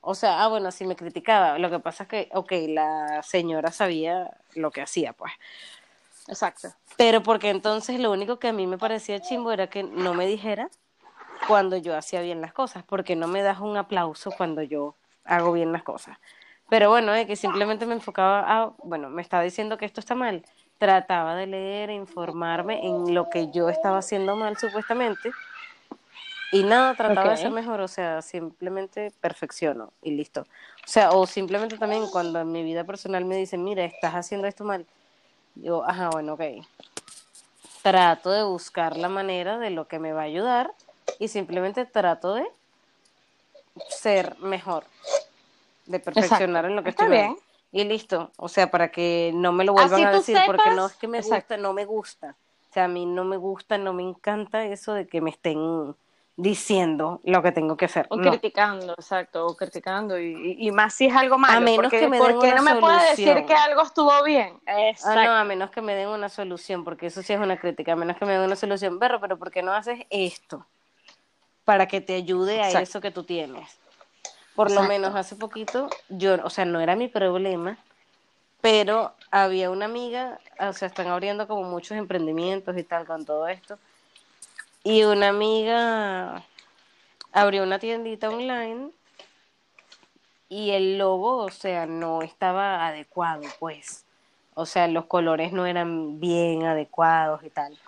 O 0.01 0.15
sea, 0.15 0.43
ah, 0.43 0.49
bueno, 0.49 0.71
si 0.71 0.87
me 0.87 0.97
criticaba. 0.97 1.59
Lo 1.59 1.69
que 1.69 1.81
pasa 1.81 2.05
es 2.05 2.09
que, 2.09 2.31
ok, 2.33 2.53
la 2.69 3.23
señora 3.23 3.73
sabía 3.73 4.31
lo 4.55 4.71
que 4.71 4.81
hacía, 4.81 5.13
pues. 5.13 5.33
Exacto. 6.29 6.69
Pero 6.97 7.23
porque 7.23 7.51
entonces 7.51 8.01
lo 8.01 8.11
único 8.11 8.39
que 8.39 8.49
a 8.49 8.53
mí 8.55 8.67
me 8.67 8.79
parecía 8.79 9.21
chimbo 9.21 9.53
era 9.53 9.69
que 9.69 9.83
no 9.83 10.15
me 10.15 10.27
dijera 10.27 10.71
cuando 11.47 11.77
yo 11.77 11.97
hacía 11.97 12.21
bien 12.21 12.41
las 12.41 12.53
cosas, 12.53 12.85
porque 12.85 13.17
no 13.17 13.27
me 13.27 13.43
das 13.43 13.61
un 13.61 13.77
aplauso 13.77 14.31
cuando 14.31 14.63
yo 14.63 14.95
hago 15.25 15.53
bien 15.53 15.73
las 15.73 15.83
cosas. 15.83 16.19
Pero 16.69 16.89
bueno, 16.89 17.13
es 17.15 17.27
que 17.27 17.37
simplemente 17.37 17.87
me 17.87 17.95
enfocaba 17.95 18.41
a, 18.47 18.73
bueno, 18.85 19.11
me 19.11 19.23
estaba 19.23 19.43
diciendo 19.43 19.77
que 19.77 19.85
esto 19.85 20.01
está 20.01 20.15
mal, 20.15 20.45
trataba 20.79 21.35
de 21.35 21.47
leer 21.47 21.91
e 21.91 21.95
informarme 21.95 22.87
en 22.87 23.15
lo 23.15 23.29
que 23.29 23.51
yo 23.51 23.69
estaba 23.69 23.99
haciendo 23.99 24.37
mal 24.37 24.57
supuestamente 24.57 25.31
y 26.53 26.65
nada, 26.65 26.95
trataba 26.95 27.31
de 27.31 27.37
ser 27.37 27.53
mejor, 27.53 27.81
o 27.81 27.89
sea, 27.89 28.23
simplemente 28.23 29.13
perfecciono 29.21 29.93
y 30.03 30.13
listo. 30.13 30.43
O 30.43 30.89
sea, 30.89 31.11
o 31.11 31.27
simplemente 31.27 31.79
también 31.79 32.09
cuando 32.11 32.41
en 32.41 32.51
mi 32.51 32.65
vida 32.65 32.85
personal 32.85 33.25
me 33.25 33.37
dicen, 33.37 33.63
mira, 33.63 33.85
estás 33.85 34.15
haciendo 34.15 34.49
esto 34.49 34.65
mal, 34.65 34.87
yo, 35.55 35.85
ajá, 35.85 36.11
bueno, 36.11 36.35
ok. 36.35 36.43
Trato 37.83 38.31
de 38.31 38.43
buscar 38.43 38.97
la 38.97 39.09
manera 39.09 39.59
de 39.59 39.71
lo 39.71 39.87
que 39.87 39.99
me 39.99 40.13
va 40.13 40.23
a 40.23 40.25
ayudar 40.25 40.73
y 41.21 41.29
simplemente 41.29 41.85
trato 41.85 42.35
de 42.35 42.45
ser 43.89 44.37
mejor, 44.41 44.85
de 45.87 46.01
perfeccionar 46.01 46.65
en 46.65 46.75
lo 46.75 46.83
que 46.83 46.91
estoy 46.91 47.09
bien. 47.09 47.37
Y 47.73 47.85
listo, 47.85 48.33
o 48.37 48.49
sea, 48.49 48.69
para 48.69 48.91
que 48.91 49.31
no 49.33 49.53
me 49.53 49.65
lo 49.65 49.75
vuelvan 49.75 50.07
a 50.07 50.13
decir 50.13 50.37
porque 50.47 50.71
no 50.71 50.87
es 50.87 50.95
que 50.95 51.07
me 51.07 51.21
gusta, 51.21 51.57
no 51.57 51.73
me 51.73 51.85
gusta. 51.85 52.35
O 52.69 52.73
sea, 52.73 52.85
a 52.85 52.89
mí 52.89 53.07
no 53.07 53.25
me 53.25 53.37
gusta, 53.37 53.79
no 53.79 53.93
me 53.93 54.03
encanta 54.03 54.65
eso 54.65 54.95
de 54.95 55.07
que 55.07 55.21
me 55.21 55.31
estén 55.31 55.95
diciendo 56.37 57.21
lo 57.25 57.43
que 57.43 57.53
tengo 57.53 57.77
que 57.77 57.85
hacer. 57.85 58.07
O 58.09 58.17
criticando, 58.17 58.95
exacto, 58.95 59.47
o 59.47 59.55
criticando, 59.55 60.19
y, 60.19 60.71
más 60.73 60.95
si 60.95 61.07
es 61.07 61.15
algo 61.15 61.37
malo. 61.37 61.59
A 61.59 61.61
menos 61.61 61.91
que 61.91 62.09
me 62.09 62.19
den 62.19 62.37
una 62.37 62.55
no 62.55 62.63
me 62.63 62.77
puede 62.77 63.11
decir 63.11 63.45
que 63.45 63.55
algo 63.55 63.83
estuvo 63.83 64.25
bien? 64.25 64.59
Ah, 64.67 65.15
no, 65.15 65.33
a 65.33 65.45
menos 65.45 65.71
que 65.71 65.83
me 65.83 65.95
den 65.95 66.09
una 66.09 66.31
solución, 66.31 66.83
porque 66.83 67.07
eso 67.07 67.23
sí 67.23 67.35
es 67.35 67.41
una 67.41 67.59
crítica, 67.59 67.93
a 67.93 67.97
menos 67.97 68.17
que 68.17 68.25
me 68.25 68.33
den 68.33 68.43
una 68.43 68.57
solución. 68.57 68.99
Pero, 68.99 69.21
pero 69.21 69.39
¿por 69.39 69.51
qué 69.51 69.63
no 69.63 69.73
haces 69.73 70.07
esto? 70.09 70.65
Para 71.71 71.87
que 71.89 72.01
te 72.01 72.15
ayude 72.15 72.61
a 72.61 72.81
eso 72.81 73.01
que 73.01 73.11
tú 73.11 73.25
tienes. 73.25 73.79
Por 74.55 74.71
lo 74.71 74.83
menos 74.83 75.15
hace 75.15 75.37
poquito, 75.37 75.89
yo, 76.09 76.37
o 76.45 76.51
sea, 76.51 76.65
no 76.65 76.81
era 76.81 76.97
mi 76.97 77.09
problema, 77.09 77.79
pero 78.61 79.15
había 79.31 79.71
una 79.71 79.87
amiga, 79.87 80.39
o 80.59 80.73
sea, 80.73 80.89
están 80.89 81.07
abriendo 81.07 81.47
como 81.47 81.63
muchos 81.63 81.97
emprendimientos 81.97 82.77
y 82.77 82.83
tal 82.83 83.07
con 83.07 83.25
todo 83.25 83.49
esto 83.49 83.79
y 84.83 85.05
una 85.05 85.29
amiga 85.29 86.43
abrió 87.33 87.63
una 87.63 87.79
tiendita 87.79 88.29
online 88.31 88.91
y 90.49 90.71
el 90.71 90.99
logo, 90.99 91.37
o 91.37 91.51
sea, 91.51 91.87
no 91.87 92.23
estaba 92.23 92.87
adecuado, 92.87 93.43
pues. 93.59 94.05
O 94.55 94.67
sea, 94.67 94.89
los 94.89 95.07
colores 95.07 95.53
no 95.53 95.65
eran 95.65 96.19
bien 96.19 96.65
adecuados 96.65 97.45
y 97.45 97.51
tal. 97.51 97.79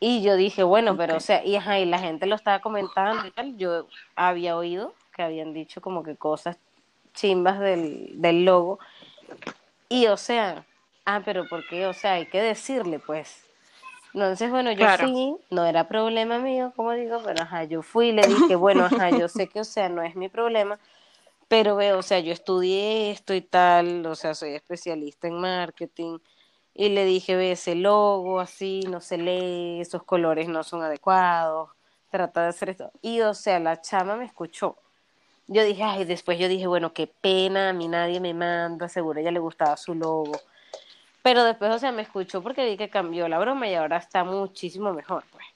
Y 0.00 0.22
yo 0.22 0.36
dije, 0.36 0.62
bueno, 0.62 0.96
pero, 0.96 1.16
o 1.16 1.20
sea, 1.20 1.44
y, 1.44 1.56
ajá, 1.56 1.78
y 1.78 1.86
la 1.86 1.98
gente 1.98 2.26
lo 2.26 2.34
estaba 2.34 2.60
comentando 2.60 3.26
y 3.26 3.30
tal. 3.30 3.56
Yo 3.56 3.86
había 4.16 4.56
oído 4.56 4.94
que 5.14 5.22
habían 5.22 5.52
dicho 5.54 5.80
como 5.80 6.02
que 6.02 6.16
cosas 6.16 6.58
chimbas 7.14 7.60
del, 7.60 8.20
del 8.20 8.44
logo. 8.44 8.78
Y, 9.88 10.06
o 10.08 10.16
sea, 10.16 10.66
ah, 11.04 11.22
pero 11.24 11.48
¿por 11.48 11.66
qué? 11.68 11.86
O 11.86 11.92
sea, 11.92 12.14
hay 12.14 12.26
que 12.26 12.42
decirle, 12.42 12.98
pues. 12.98 13.44
Entonces, 14.12 14.48
bueno, 14.50 14.70
yo 14.70 14.86
fui, 14.96 15.36
no 15.50 15.66
era 15.66 15.88
problema 15.88 16.38
mío, 16.38 16.72
como 16.76 16.92
digo, 16.92 17.20
pero 17.24 17.42
ajá, 17.42 17.64
yo 17.64 17.82
fui 17.82 18.08
y 18.08 18.12
le 18.12 18.22
dije, 18.26 18.54
bueno, 18.54 18.84
ajá, 18.84 19.10
yo 19.10 19.28
sé 19.28 19.48
que, 19.48 19.60
o 19.60 19.64
sea, 19.64 19.88
no 19.88 20.02
es 20.02 20.14
mi 20.14 20.28
problema, 20.28 20.78
pero 21.48 21.74
veo, 21.74 21.98
o 21.98 22.02
sea, 22.02 22.20
yo 22.20 22.32
estudié 22.32 23.10
esto 23.10 23.34
y 23.34 23.40
tal, 23.40 24.06
o 24.06 24.14
sea, 24.14 24.34
soy 24.34 24.50
especialista 24.50 25.26
en 25.26 25.40
marketing, 25.40 26.18
y 26.74 26.88
le 26.90 27.04
dije, 27.04 27.36
ve, 27.36 27.52
ese 27.52 27.74
logo 27.74 28.40
así, 28.40 28.80
no 28.88 29.00
se 29.00 29.18
lee, 29.18 29.80
esos 29.80 30.02
colores 30.02 30.48
no 30.48 30.62
son 30.64 30.82
adecuados, 30.82 31.70
trata 32.10 32.42
de 32.42 32.48
hacer 32.48 32.70
esto. 32.70 32.90
Y, 33.02 33.20
o 33.20 33.34
sea, 33.34 33.58
la 33.60 33.80
chama 33.80 34.16
me 34.16 34.24
escuchó. 34.24 34.76
Yo 35.46 35.62
dije, 35.64 35.82
ay, 35.82 36.04
después 36.04 36.38
yo 36.38 36.48
dije, 36.48 36.66
bueno, 36.66 36.92
qué 36.92 37.06
pena, 37.06 37.70
a 37.70 37.72
mí 37.72 37.88
nadie 37.88 38.20
me 38.20 38.34
manda, 38.34 38.88
seguro 38.88 39.18
a 39.18 39.22
ella 39.22 39.30
le 39.30 39.40
gustaba 39.40 39.76
su 39.76 39.94
logo 39.94 40.32
pero 41.24 41.42
después, 41.42 41.70
o 41.72 41.78
sea, 41.78 41.90
me 41.90 42.02
escuchó 42.02 42.42
porque 42.42 42.66
vi 42.66 42.76
que 42.76 42.90
cambió 42.90 43.26
la 43.28 43.38
broma 43.38 43.66
y 43.66 43.74
ahora 43.74 43.96
está 43.96 44.24
muchísimo 44.24 44.92
mejor, 44.92 45.24
pues. 45.32 45.46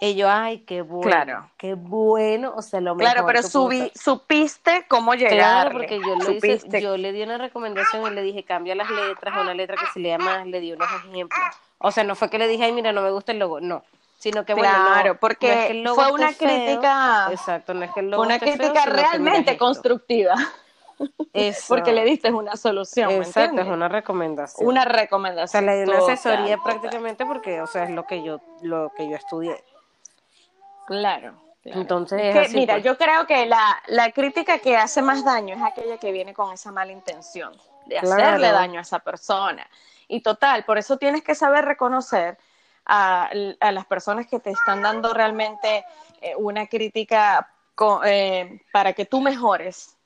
Y 0.00 0.14
yo, 0.14 0.30
ay, 0.30 0.60
qué 0.60 0.82
bueno, 0.82 1.10
claro. 1.10 1.50
qué 1.56 1.74
bueno, 1.74 2.52
o 2.56 2.62
sea, 2.62 2.80
lo 2.80 2.94
mejor. 2.94 3.12
Claro, 3.12 3.26
pero 3.26 3.42
supiste 3.42 4.86
cómo 4.88 5.14
llegar. 5.14 5.34
Claro, 5.34 5.72
porque 5.72 5.98
yo 5.98 6.14
le, 6.16 6.36
hice, 6.36 6.80
yo 6.80 6.96
le 6.96 7.12
di 7.12 7.22
una 7.22 7.38
recomendación 7.38 8.12
y 8.12 8.14
le 8.14 8.22
dije, 8.22 8.44
cambia 8.44 8.74
las 8.74 8.90
letras, 8.90 9.34
una 9.40 9.54
letra 9.54 9.76
que 9.76 9.86
se 9.92 9.98
lea 9.98 10.18
más, 10.18 10.46
le 10.46 10.60
di 10.60 10.72
unos 10.72 10.88
ejemplos. 11.04 11.40
O 11.78 11.90
sea, 11.90 12.04
no 12.04 12.14
fue 12.14 12.30
que 12.30 12.38
le 12.38 12.46
dije, 12.46 12.64
ay, 12.64 12.72
mira, 12.72 12.92
no 12.92 13.02
me 13.02 13.10
gusta 13.10 13.32
el 13.32 13.38
logo, 13.38 13.60
no. 13.60 13.82
Sino 14.18 14.44
que, 14.44 14.54
bueno, 14.54 14.68
claro, 14.68 15.18
porque 15.18 15.82
fue 15.94 16.12
una 16.12 16.32
crítica. 16.32 17.28
Exacto, 17.30 17.74
no 17.74 17.84
es 17.84 17.92
que 17.92 18.00
el 18.00 18.10
logo 18.10 18.22
Una 18.22 18.38
crítica 18.38 18.84
realmente 18.86 19.56
constructiva. 19.56 20.34
Porque 21.68 21.92
le 21.92 22.04
diste 22.04 22.32
una 22.32 22.56
solución. 22.56 23.10
Exacto, 23.12 23.60
es 23.60 23.68
una 23.68 23.88
recomendación. 23.88 24.66
Una 24.66 24.84
recomendación. 24.84 25.44
O 25.44 25.46
sea, 25.46 25.60
le 25.60 25.84
di 25.84 25.88
una 25.88 25.98
asesoría 25.98 26.58
prácticamente 26.58 27.24
porque, 27.24 27.60
o 27.60 27.68
sea, 27.68 27.84
es 27.84 27.90
lo 27.90 28.04
que 28.04 28.24
yo, 28.24 28.40
lo 28.62 28.90
que 28.96 29.08
yo 29.08 29.14
estudié. 29.14 29.62
Claro. 30.88 31.34
Entonces, 31.64 32.52
mira, 32.54 32.74
pues. 32.74 32.84
yo 32.84 32.96
creo 32.96 33.26
que 33.26 33.44
la, 33.46 33.80
la, 33.88 34.10
crítica 34.12 34.58
que 34.58 34.76
hace 34.76 35.02
más 35.02 35.22
daño 35.22 35.54
es 35.54 35.62
aquella 35.62 35.98
que 35.98 36.12
viene 36.12 36.32
con 36.32 36.52
esa 36.52 36.72
mala 36.72 36.92
intención 36.92 37.52
de 37.86 37.98
hacerle 37.98 38.50
daño 38.50 38.78
a 38.78 38.82
esa 38.82 38.98
persona. 39.00 39.68
Y 40.08 40.22
total, 40.22 40.64
por 40.64 40.78
eso 40.78 40.96
tienes 40.96 41.22
que 41.22 41.34
saber 41.34 41.66
reconocer 41.66 42.38
a, 42.86 43.28
a 43.60 43.72
las 43.72 43.84
personas 43.84 44.26
que 44.26 44.40
te 44.40 44.50
están 44.50 44.82
dando 44.82 45.12
realmente 45.12 45.84
eh, 46.22 46.34
una 46.36 46.66
crítica 46.66 47.52
eh, 48.06 48.60
para 48.72 48.94
que 48.94 49.04
tú 49.04 49.20
mejores 49.20 49.98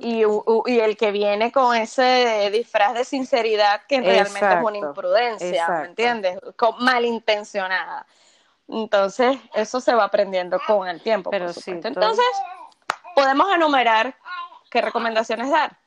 y, 0.00 0.22
y, 0.66 0.80
el 0.80 0.96
que 0.96 1.10
viene 1.10 1.50
con 1.50 1.74
ese 1.74 2.50
disfraz 2.52 2.94
de 2.94 3.04
sinceridad 3.04 3.82
que 3.88 4.00
realmente 4.00 4.54
es 4.54 4.62
una 4.62 4.78
imprudencia, 4.78 5.68
¿me 5.68 5.86
entiendes? 5.86 6.38
Con, 6.56 6.76
malintencionada. 6.84 8.06
Entonces, 8.72 9.38
eso 9.54 9.80
se 9.80 9.94
va 9.94 10.04
aprendiendo 10.04 10.58
con 10.66 10.88
el 10.88 11.00
tiempo. 11.02 11.30
Pero 11.30 11.50
Entonces, 11.66 12.24
podemos 13.14 13.52
enumerar 13.52 14.16
qué 14.70 14.80
recomendaciones 14.80 15.50
dar. 15.50 15.78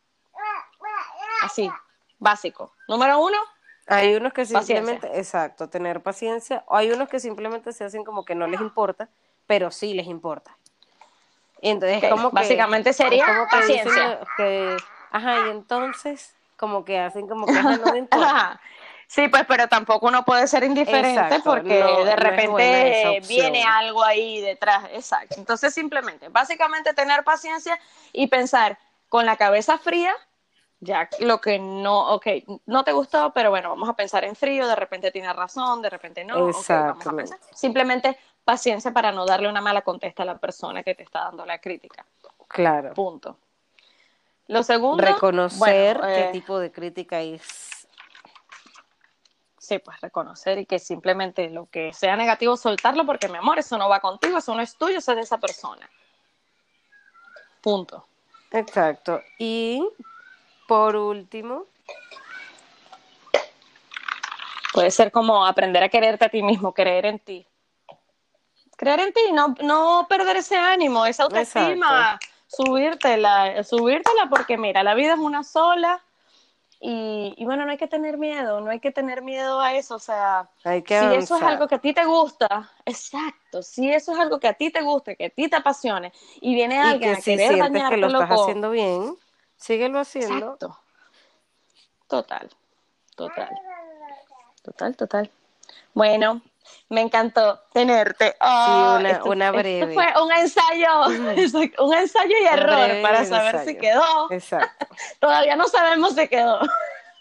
Así, 1.42 1.70
básico. 2.20 2.74
Número 2.88 3.20
uno. 3.20 3.38
Hay 3.88 4.16
unos 4.16 4.34
que 4.34 4.46
simplemente, 4.46 5.20
exacto, 5.20 5.70
tener 5.70 6.02
paciencia. 6.02 6.64
O 6.68 6.76
hay 6.76 6.92
unos 6.92 7.10
que 7.10 7.20
simplemente 7.20 7.72
se 7.74 7.84
hacen 7.84 8.04
como 8.04 8.24
que 8.24 8.36
no 8.36 8.48
les 8.48 8.62
importa, 8.62 9.10
pero 9.48 9.72
sí 9.72 9.94
les 9.94 10.08
importa. 10.08 10.56
Y 11.62 11.70
entonces, 11.70 12.10
como 12.10 12.30
que, 12.30 12.36
básicamente 12.36 12.94
sería 12.94 13.26
como 13.26 13.46
que 13.46 13.58
paciencia. 13.58 14.20
Que, 14.38 14.78
ajá, 15.12 15.48
y 15.48 15.50
entonces, 15.52 16.36
como 16.58 16.86
que 16.86 17.00
hacen 17.00 17.28
como 17.28 17.48
que 17.48 17.54
no 17.54 17.96
importa. 17.96 18.60
Sí, 19.08 19.28
pues, 19.28 19.46
pero 19.48 19.68
tampoco 19.68 20.08
uno 20.08 20.26
puede 20.26 20.48
ser 20.48 20.64
indiferente 20.64 21.40
porque 21.44 21.84
de 21.84 22.16
repente 22.16 23.22
viene 23.28 23.64
algo 23.64 24.04
ahí 24.04 24.42
detrás. 24.42 24.86
Exacto. 24.94 25.36
Entonces, 25.38 25.74
simplemente, 25.74 26.30
básicamente 26.30 26.94
tener 26.94 27.24
paciencia 27.24 27.80
y 28.12 28.28
pensar 28.28 28.78
con 29.10 29.26
la 29.26 29.38
cabeza 29.38 29.78
fría, 29.78 30.14
ya 30.80 31.10
lo 31.20 31.40
que 31.40 31.60
no, 31.60 32.14
ok, 32.14 32.28
no 32.66 32.84
te 32.84 32.92
gustó, 32.92 33.32
pero 33.34 33.50
bueno, 33.50 33.70
vamos 33.70 33.90
a 33.90 33.94
pensar 33.94 34.26
en 34.26 34.36
frío, 34.36 34.68
de 34.68 34.76
repente 34.76 35.12
tiene 35.12 35.32
razón, 35.34 35.82
de 35.82 35.90
repente 35.90 36.26
no. 36.26 36.50
Exacto. 36.50 37.12
Simplemente 37.54 38.18
paciencia 38.44 38.92
para 38.92 39.12
no 39.12 39.26
darle 39.26 39.50
una 39.50 39.62
mala 39.62 39.82
contesta 39.82 40.24
a 40.24 40.26
la 40.26 40.38
persona 40.38 40.84
que 40.84 40.96
te 40.96 41.04
está 41.04 41.22
dando 41.26 41.46
la 41.46 41.60
crítica. 41.60 42.06
Claro. 42.48 42.94
Punto. 42.94 43.38
Lo 44.48 44.62
segundo, 44.62 45.04
reconocer 45.04 46.00
qué 46.00 46.26
eh, 46.26 46.30
tipo 46.32 46.60
de 46.60 46.72
crítica 46.72 47.20
es. 47.22 47.72
Sí, 49.66 49.80
pues 49.80 50.00
reconocer 50.00 50.60
y 50.60 50.68
que 50.68 50.78
simplemente 50.78 51.50
lo 51.50 51.66
que 51.66 51.92
sea 51.92 52.16
negativo 52.16 52.56
soltarlo 52.56 53.04
porque 53.04 53.28
mi 53.28 53.38
amor, 53.38 53.58
eso 53.58 53.80
no 53.80 53.90
va 53.90 54.00
contigo, 54.00 54.38
eso 54.38 54.54
no 54.54 54.62
es 54.62 54.76
tuyo, 54.78 55.00
eso 55.00 55.12
es 55.14 55.16
de 55.16 55.24
esa 55.24 55.40
persona. 55.40 55.90
Punto. 57.62 58.06
Exacto. 58.52 59.22
Y 59.40 59.84
por 60.68 60.96
último, 60.96 61.66
puede 64.72 64.92
ser 64.92 65.12
como 65.12 65.48
aprender 65.48 65.82
a 65.82 65.90
quererte 65.90 66.26
a 66.26 66.30
ti 66.30 66.44
mismo, 66.44 66.72
creer 66.72 67.08
en 67.08 67.18
ti 67.18 67.48
creer 68.76 69.00
en 69.00 69.14
ti, 69.14 69.32
no, 69.32 69.56
no 69.62 70.06
perder 70.10 70.36
ese 70.38 70.58
ánimo, 70.58 71.06
esa 71.06 71.24
autoestima, 71.24 72.20
subírtela, 72.48 73.64
subírtela 73.64 74.28
porque 74.30 74.58
mira, 74.58 74.84
la 74.84 74.94
vida 74.96 75.14
es 75.14 75.20
una 75.20 75.44
sola 75.44 76.04
y, 76.80 77.34
y, 77.38 77.46
bueno, 77.46 77.66
no 77.66 77.72
hay 77.72 77.78
que 77.78 77.88
tener 77.88 78.18
miedo, 78.18 78.62
no 78.62 78.70
hay 78.70 78.80
que 78.80 78.92
tener 78.92 79.22
miedo 79.22 79.60
a 79.60 79.74
eso, 79.76 79.96
o 79.96 80.00
sea, 80.00 80.50
si 80.64 80.72
eso 81.16 81.38
es 81.38 81.42
algo 81.44 81.68
que 81.68 81.76
a 81.76 81.80
ti 81.80 81.94
te 81.94 82.06
gusta, 82.06 82.72
exacto, 82.86 83.62
si 83.62 83.92
eso 83.92 84.14
es 84.14 84.20
algo 84.20 84.40
que 84.40 84.48
a 84.48 84.54
ti 84.54 84.72
te 84.72 84.82
guste, 84.82 85.16
que 85.16 85.26
a 85.26 85.30
ti 85.30 85.50
te 85.50 85.56
apasione 85.56 86.12
y 86.42 86.54
viene 86.54 86.80
alguien 86.80 87.16
a 87.16 87.22
querer 87.22 87.52
sientes 87.52 87.84
que 87.90 87.98
lo 87.98 88.08
estás 88.08 88.30
haciendo 88.30 88.72
bien, 88.72 89.18
síguelo 89.56 90.00
haciendo. 90.00 90.36
Exacto. 90.36 90.80
Total, 92.08 92.50
total, 93.16 93.62
total, 94.62 94.96
total. 94.96 95.32
Bueno, 95.94 96.42
me 96.90 97.02
encantó 97.02 97.62
tenerte. 97.74 98.32
sí, 98.32 98.38
una, 98.40 99.22
una 99.26 99.52
breve. 99.52 99.94
fue 99.94 100.08
un 100.22 100.32
ensayo, 100.32 101.08
un 101.84 101.94
ensayo 101.94 102.36
y 102.42 102.46
error 102.46 103.02
para 103.02 103.26
saber 103.26 103.66
si 103.66 103.78
quedó. 103.78 104.32
Exacto. 104.32 104.88
Todavía 105.20 105.56
no 105.56 105.68
sabemos 105.68 106.16
si 106.16 106.28
quedó. 106.28 106.60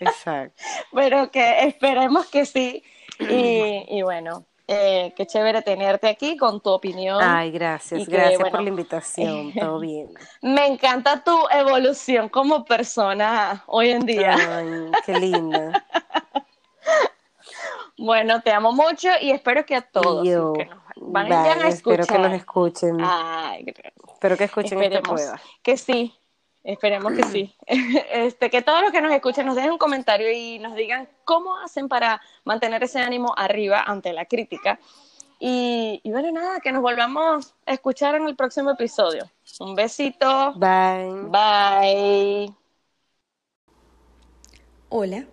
Exacto. 0.00 0.62
Pero 0.92 1.30
que 1.30 1.66
esperemos 1.66 2.26
que 2.26 2.46
sí. 2.46 2.82
Y, 3.18 3.84
y 3.88 4.02
bueno, 4.02 4.46
eh, 4.66 5.12
qué 5.14 5.26
chévere 5.26 5.60
tenerte 5.60 6.08
aquí 6.08 6.38
con 6.38 6.60
tu 6.60 6.70
opinión. 6.70 7.18
Ay, 7.22 7.50
gracias, 7.50 8.08
gracias 8.08 8.48
por 8.50 8.62
la 8.62 8.68
invitación, 8.70 9.52
todo 9.52 9.78
bien. 9.78 10.08
Me 10.40 10.66
encanta 10.66 11.22
tu 11.22 11.38
evolución 11.50 12.30
como 12.30 12.64
persona 12.64 13.62
hoy 13.66 13.90
en 13.90 14.06
día. 14.06 14.34
Ay, 14.34 14.90
qué 15.04 15.20
linda. 15.20 15.84
Bueno, 17.96 18.42
te 18.42 18.50
amo 18.50 18.72
mucho 18.72 19.08
y 19.20 19.30
espero 19.30 19.64
que 19.64 19.76
a 19.76 19.82
todos 19.82 20.22
que 20.24 20.66
nos 20.66 20.78
vayan 20.96 21.62
a 21.62 21.68
escuchar. 21.68 22.00
Espero 22.00 22.06
que 22.06 22.28
nos 22.28 22.32
escuchen. 22.38 22.96
Ay, 23.00 23.64
espero 24.12 24.36
que 24.36 24.44
escuchen 24.44 24.82
esta 24.82 25.00
prueba. 25.00 25.40
Que 25.62 25.76
sí, 25.76 26.14
Esperemos 26.64 27.12
que 27.12 27.22
sí. 27.24 27.54
Este, 27.66 28.48
que 28.48 28.62
todos 28.62 28.80
los 28.80 28.90
que 28.90 29.02
nos 29.02 29.12
escuchen 29.12 29.44
nos 29.44 29.54
dejen 29.54 29.72
un 29.72 29.78
comentario 29.78 30.32
y 30.32 30.58
nos 30.58 30.74
digan 30.74 31.08
cómo 31.24 31.56
hacen 31.58 31.88
para 31.88 32.20
mantener 32.44 32.82
ese 32.82 33.00
ánimo 33.00 33.34
arriba 33.36 33.82
ante 33.86 34.14
la 34.14 34.24
crítica. 34.24 34.80
Y, 35.38 36.00
y, 36.02 36.10
bueno, 36.10 36.32
nada, 36.32 36.60
que 36.60 36.72
nos 36.72 36.80
volvamos 36.80 37.54
a 37.66 37.72
escuchar 37.74 38.14
en 38.14 38.26
el 38.26 38.34
próximo 38.34 38.70
episodio. 38.70 39.30
Un 39.60 39.74
besito. 39.74 40.54
Bye. 40.54 41.28
Bye. 41.28 42.54
Hola, 44.88 45.26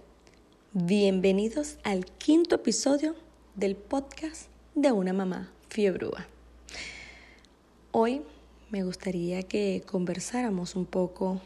bienvenidos 0.74 1.80
al 1.84 2.06
quinto 2.06 2.56
episodio 2.56 3.13
del 3.56 3.75
podcast 3.75 4.48
de 4.74 4.94
una 4.94 5.12
mamá 5.12 5.51
fiebrúa. 5.68 6.28
Hoy 7.92 8.22
me 8.70 8.82
gustaría 8.86 9.44
que 9.44 9.84
conversáramos 9.86 10.78
un 10.78 10.86
poco 10.86 11.42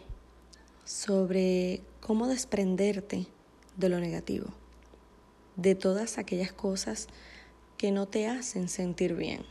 sobre 0.84 1.82
cómo 2.02 2.28
desprenderte 2.28 3.26
de 3.78 3.90
lo 3.90 4.00
negativo, 4.00 4.46
de 5.56 5.74
todas 5.74 6.20
aquellas 6.20 6.54
cosas 6.54 7.08
que 7.80 7.90
no 7.90 8.08
te 8.08 8.28
hacen 8.28 8.70
sentir 8.70 9.16
bien. 9.16 9.42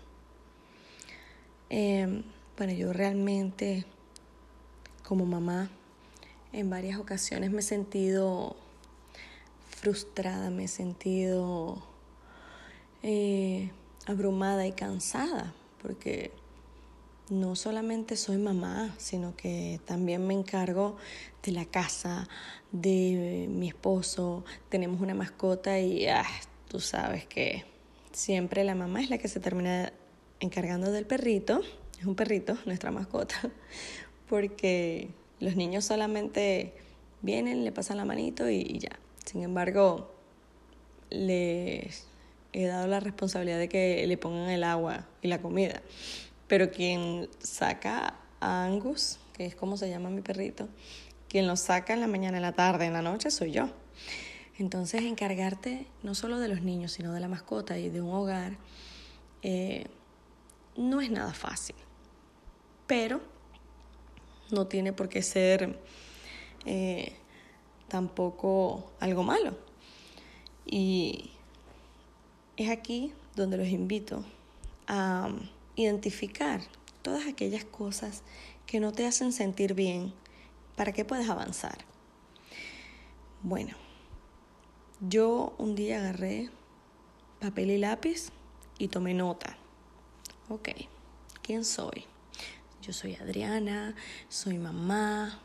Em, 1.69 2.23
bueno, 2.57 2.73
yo 2.75 2.93
realmente 2.93 3.87
como 5.03 5.27
mamá 5.27 5.69
en 6.53 6.71
varias 6.71 7.01
ocasiones 7.01 7.51
me 7.51 7.59
he 7.59 7.63
sentido 7.63 8.55
frustrada, 9.85 10.49
me 10.49 10.65
he 10.65 10.69
sentido 10.69 11.77
eh, 13.03 13.71
abrumada 14.07 14.67
y 14.67 14.73
cansada, 14.73 15.53
porque 15.83 16.33
no 17.29 17.55
solamente 17.55 18.17
soy 18.17 18.39
mamá, 18.39 18.95
sino 18.97 19.37
que 19.37 19.83
también 19.85 20.27
me 20.27 20.33
encargo 20.33 20.97
de 21.43 21.53
la 21.53 21.67
casa, 21.67 22.31
de 22.73 23.47
mi 23.51 23.69
esposo, 23.69 24.47
tenemos 24.71 25.03
una 25.03 25.13
mascota 25.13 25.79
y 25.79 26.07
ah, 26.07 26.25
tú 26.67 26.81
sabes 26.81 27.27
que 27.27 27.67
siempre 28.11 28.65
la 28.65 28.75
mamá 28.75 29.03
es 29.03 29.11
la 29.11 29.19
que 29.19 29.29
se 29.29 29.39
termina 29.39 29.93
encargando 30.41 30.93
del 30.93 31.05
perrito, 31.05 31.61
es 32.01 32.07
un 32.07 32.15
perrito, 32.15 32.57
nuestra 32.65 32.91
mascota, 32.91 33.37
porque 34.31 35.11
los 35.41 35.57
niños 35.57 35.85
solamente 35.85 36.73
vienen, 37.21 37.65
le 37.65 37.73
pasan 37.73 37.99
la 37.99 38.07
manito 38.07 38.49
y, 38.49 38.79
ya. 38.79 38.99
Sin 39.25 39.43
embargo, 39.43 40.15
les 41.11 42.07
he 42.53 42.67
dado 42.67 42.87
la 42.87 43.01
responsabilidad 43.01 43.59
de 43.59 43.69
que 43.69 44.07
le 44.07 44.17
pongan 44.17 44.51
el 44.51 44.65
agua 44.65 45.07
y 45.23 45.29
la 45.29 45.41
comida. 45.41 45.83
Pero 46.47 46.71
quien 46.71 47.29
saca 47.39 48.17
a 48.41 48.65
Angus, 48.65 49.19
que 49.37 49.47
es 49.47 49.55
como 49.55 49.77
se 49.77 49.89
llama 49.89 50.11
mi 50.11 50.21
perrito, 50.21 50.69
quien 51.29 51.47
lo 51.47 51.57
saca 51.57 51.95
en 51.95 52.01
la 52.01 52.07
mañana, 52.07 52.37
en 52.37 52.43
la 52.43 52.53
tarde, 52.53 52.87
en 52.87 52.93
la 52.93 53.03
noche, 53.03 53.31
soy 53.31 53.53
yo. 53.53 53.71
Entonces, 54.57 55.03
encargarte 55.03 55.87
no 56.03 56.15
solo 56.15 56.39
de 56.39 56.49
los 56.49 56.63
niños, 56.63 56.93
sino 56.93 57.13
de 57.13 57.21
la 57.21 57.29
mascota 57.29 57.77
y 57.79 57.91
de 57.91 58.01
un 58.01 58.13
hogar, 58.13 58.57
eh, 59.43 59.87
no 60.77 61.01
es 61.01 61.11
nada 61.11 61.33
fácil. 61.33 61.75
Pero 62.87 63.21
no 64.53 64.67
tiene 64.67 64.93
por 64.93 65.09
qué 65.09 65.23
ser 65.23 65.81
eh, 66.67 67.17
tampoco 67.89 68.91
algo 69.01 69.23
malo. 69.23 69.57
Y 70.67 71.31
es 72.57 72.71
aquí 72.71 73.13
donde 73.37 73.57
los 73.57 73.69
invito 73.69 74.25
a 74.87 75.29
identificar 75.77 76.61
todas 77.03 77.27
aquellas 77.27 77.65
cosas 77.65 78.23
que 78.67 78.81
no 78.81 78.93
te 78.93 79.07
hacen 79.07 79.33
sentir 79.33 79.75
bien 79.75 80.13
para 80.77 80.93
que 80.93 81.05
puedas 81.05 81.29
avanzar. 81.29 81.79
Bueno, 83.43 83.75
yo 85.01 85.55
un 85.59 85.75
día 85.75 85.99
agarré 85.99 86.51
papel 87.41 87.71
y 87.71 87.79
lápiz 87.79 88.31
y 88.79 88.89
tomé 88.89 89.13
nota. 89.13 89.59
Ok, 90.49 90.71
¿quién 91.43 91.65
soy? 91.65 92.05
Yo 92.81 92.93
soy 92.93 93.15
Adriana, 93.17 93.95
soy 94.29 94.59
mamá, 94.59 95.41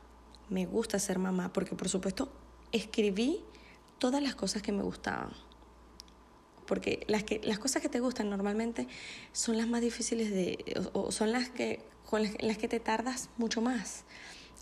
me 0.50 0.66
gusta 0.66 1.00
ser 1.00 1.20
mamá 1.20 1.54
porque 1.54 1.76
por 1.76 1.90
supuesto 1.90 2.32
escribí 2.72 3.44
todas 3.98 4.22
las 4.22 4.36
cosas 4.36 4.62
que 4.62 4.72
me 4.72 4.84
gustaban 4.84 5.32
porque 6.70 7.04
las, 7.08 7.24
que, 7.24 7.42
las 7.44 7.58
cosas 7.58 7.82
que 7.82 7.90
te 7.90 8.00
gustan 8.00 8.30
normalmente 8.30 8.88
son 9.34 9.58
las 9.58 9.68
más 9.68 9.82
difíciles 9.82 10.30
de, 10.30 10.64
o, 10.94 11.12
son 11.12 11.32
las 11.32 11.50
que, 11.50 11.84
con 12.06 12.22
las, 12.22 12.58
que 12.60 12.68
te 12.68 12.80
tardas 12.80 13.32
mucho 13.38 13.60
más. 13.60 14.04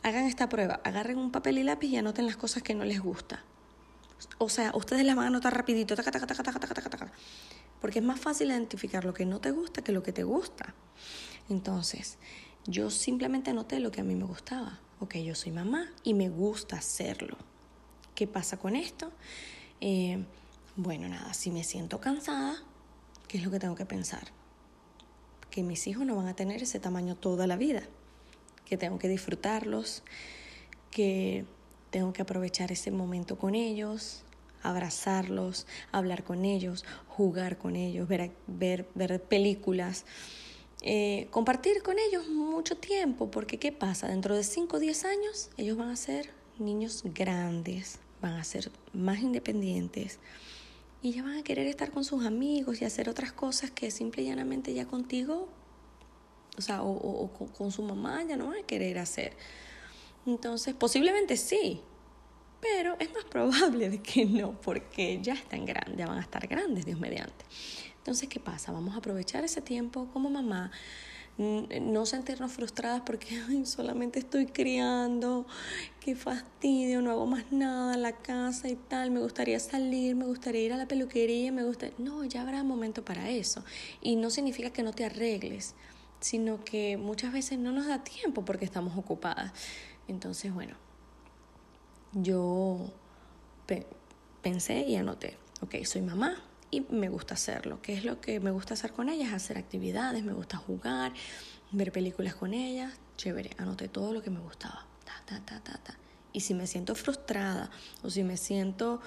Hagan 0.04 0.24
esta 0.24 0.48
prueba, 0.48 0.80
agarren 0.86 1.18
un 1.18 1.32
papel 1.32 1.58
y 1.58 1.64
lápiz 1.64 1.88
y 1.88 1.98
anoten 1.98 2.26
las 2.26 2.38
cosas 2.38 2.64
que 2.64 2.74
no 2.74 2.86
les 2.86 3.02
gusta. 3.02 3.44
O 4.38 4.48
sea, 4.48 4.72
ustedes 4.74 5.06
las 5.06 5.18
van 5.18 5.26
a 5.26 5.28
anotar 5.28 5.54
rapidito, 5.54 5.96
porque 7.82 8.00
es 8.00 8.06
más 8.06 8.22
fácil 8.22 8.52
identificar 8.52 9.04
lo 9.04 9.14
que 9.14 9.26
no 9.26 9.42
te 9.42 9.52
gusta 9.52 9.82
que 9.82 9.92
lo 9.92 10.02
que 10.02 10.14
te 10.14 10.24
gusta. 10.24 10.74
Entonces, 11.50 12.20
yo 12.66 12.90
simplemente 12.90 13.52
anoté 13.52 13.82
lo 13.82 13.92
que 13.92 14.00
a 14.00 14.06
mí 14.06 14.16
me 14.16 14.24
gustaba. 14.24 14.80
Ok, 15.00 15.18
yo 15.18 15.36
soy 15.36 15.52
mamá 15.52 15.92
y 16.04 16.16
me 16.16 16.28
gusta 16.28 16.78
hacerlo. 16.78 17.38
¿Qué 18.16 18.26
pasa 18.26 18.58
con 18.58 18.76
esto? 18.76 19.12
Eh, 19.80 20.24
bueno, 20.76 21.08
nada, 21.08 21.36
si 21.36 21.52
me 21.52 21.64
siento 21.64 22.02
cansada, 22.02 22.56
¿qué 23.28 23.38
es 23.38 23.44
lo 23.44 23.52
que 23.52 23.60
tengo 23.60 23.76
que 23.76 23.86
pensar? 23.86 24.30
Que 25.52 25.62
mis 25.62 25.86
hijos 25.86 26.04
no 26.04 26.16
van 26.16 26.28
a 26.28 26.36
tener 26.36 26.64
ese 26.64 26.80
tamaño 26.80 27.16
toda 27.16 27.46
la 27.46 27.58
vida, 27.58 27.84
que 28.66 28.76
tengo 28.76 28.98
que 28.98 29.08
disfrutarlos, 29.08 30.02
que 30.90 31.46
tengo 31.92 32.12
que 32.12 32.24
aprovechar 32.24 32.72
ese 32.72 32.90
momento 32.90 33.38
con 33.38 33.54
ellos, 33.54 34.24
abrazarlos, 34.64 35.68
hablar 35.92 36.24
con 36.24 36.44
ellos, 36.44 36.86
jugar 37.08 37.60
con 37.60 37.76
ellos, 37.76 38.08
ver, 38.08 38.32
ver, 38.48 38.88
ver 38.96 39.22
películas, 39.22 40.06
eh, 40.82 41.28
compartir 41.32 41.82
con 41.82 41.98
ellos 41.98 42.28
mucho 42.28 42.78
tiempo, 42.78 43.32
porque 43.32 43.58
¿qué 43.58 43.72
pasa? 43.72 44.08
Dentro 44.08 44.36
de 44.36 44.44
5 44.44 44.78
o 44.78 44.80
10 44.80 45.06
años 45.06 45.50
ellos 45.58 45.78
van 45.78 45.90
a 45.90 45.96
ser 45.96 46.30
niños 46.60 47.04
grandes, 47.04 48.00
van 48.22 48.34
a 48.34 48.44
ser 48.44 48.72
más 48.94 49.20
independientes 49.20 50.20
y 51.02 51.14
ya 51.14 51.24
van 51.24 51.38
a 51.38 51.44
querer 51.44 51.68
estar 51.68 51.92
con 51.92 52.04
sus 52.04 52.26
amigos 52.26 52.82
y 52.82 52.86
hacer 52.86 53.10
otras 53.10 53.32
cosas 53.32 53.72
que 53.72 53.92
simple 53.92 54.24
y 54.24 54.28
llanamente 54.28 54.74
ya 54.74 54.86
contigo, 54.86 55.48
o 56.58 56.62
sea, 56.62 56.82
o, 56.84 57.30
con, 57.58 57.72
su 57.72 57.84
mamá 57.84 58.24
ya 58.24 58.36
no 58.36 58.48
van 58.48 58.64
a 58.64 58.66
querer 58.66 58.98
hacer. 58.98 59.34
Entonces, 60.26 60.74
posiblemente 60.74 61.38
sí, 61.38 61.82
pero 62.60 62.98
es 63.00 63.14
más 63.14 63.24
probable 63.30 63.90
de 63.90 64.02
que 64.02 64.26
no, 64.26 64.60
porque 64.62 65.20
ya 65.22 65.34
están 65.34 65.66
grandes, 65.66 65.98
ya 65.98 66.08
van 66.08 66.18
a 66.18 66.22
estar 66.22 66.48
grandes, 66.48 66.86
Dios 66.86 67.00
mediante. 67.00 67.46
Entonces, 68.08 68.30
¿qué 68.30 68.40
pasa? 68.40 68.72
Vamos 68.72 68.96
a 68.96 69.00
aprovechar 69.00 69.44
ese 69.44 69.60
tiempo 69.60 70.08
como 70.14 70.30
mamá 70.30 70.72
no 71.38 72.06
sentirnos 72.06 72.54
frustradas 72.54 73.02
porque 73.02 73.28
solamente 73.66 74.20
estoy 74.20 74.46
criando, 74.46 75.46
qué 76.00 76.16
fastidio, 76.16 77.02
no 77.02 77.12
hago 77.12 77.26
más 77.26 77.52
nada 77.52 77.98
la 77.98 78.14
casa 78.14 78.70
y 78.70 78.78
tal, 78.78 79.12
me 79.12 79.20
gustaría 79.20 79.60
salir, 79.60 80.16
me 80.16 80.26
gustaría 80.26 80.64
ir 80.64 80.72
a 80.72 80.78
la 80.78 80.88
peluquería, 80.88 81.52
me 81.52 81.66
gusta... 81.66 81.90
No, 81.98 82.24
ya 82.24 82.44
habrá 82.44 82.64
momento 82.64 83.04
para 83.04 83.30
eso. 83.30 83.66
Y 84.02 84.16
no 84.16 84.30
significa 84.30 84.70
que 84.70 84.84
no 84.84 84.94
te 84.94 85.04
arregles, 85.04 85.76
sino 86.22 86.64
que 86.64 86.96
muchas 86.96 87.34
veces 87.34 87.60
no 87.60 87.74
nos 87.74 87.88
da 87.88 88.06
tiempo 88.06 88.46
porque 88.46 88.64
estamos 88.64 88.98
ocupadas. 88.98 89.52
Entonces, 90.08 90.54
bueno, 90.54 90.78
yo 92.14 92.90
pensé 94.42 94.86
y 94.88 94.96
anoté, 94.96 95.38
ok, 95.60 95.84
soy 95.84 96.04
mamá, 96.04 96.42
y 96.70 96.82
me 96.90 97.10
gusta 97.10 97.36
hacerlo. 97.36 97.82
¿Qué 97.82 97.94
es 97.94 98.04
lo 98.04 98.20
que 98.20 98.40
me 98.40 98.52
gusta 98.52 98.74
hacer 98.74 98.92
con 98.94 99.10
ellas? 99.10 99.34
Hacer 99.34 99.58
actividades, 99.58 100.24
me 100.24 100.34
gusta 100.34 100.58
jugar, 100.58 101.14
ver 101.72 101.92
películas 101.92 102.36
con 102.36 102.54
ellas. 102.54 102.94
Chévere, 103.16 103.52
anoté 103.58 103.88
todo 103.88 104.14
lo 104.14 104.22
que 104.22 104.30
me 104.30 104.40
gustaba. 104.40 104.86
Ta, 105.06 105.42
ta, 105.46 105.60
ta, 105.62 105.98
Y 106.34 106.42
si 106.42 106.54
me 106.54 106.68
siento 106.68 106.96
frustrada 106.96 107.70
o 108.04 108.10
si 108.10 108.24
me 108.24 108.38
siento 108.38 109.02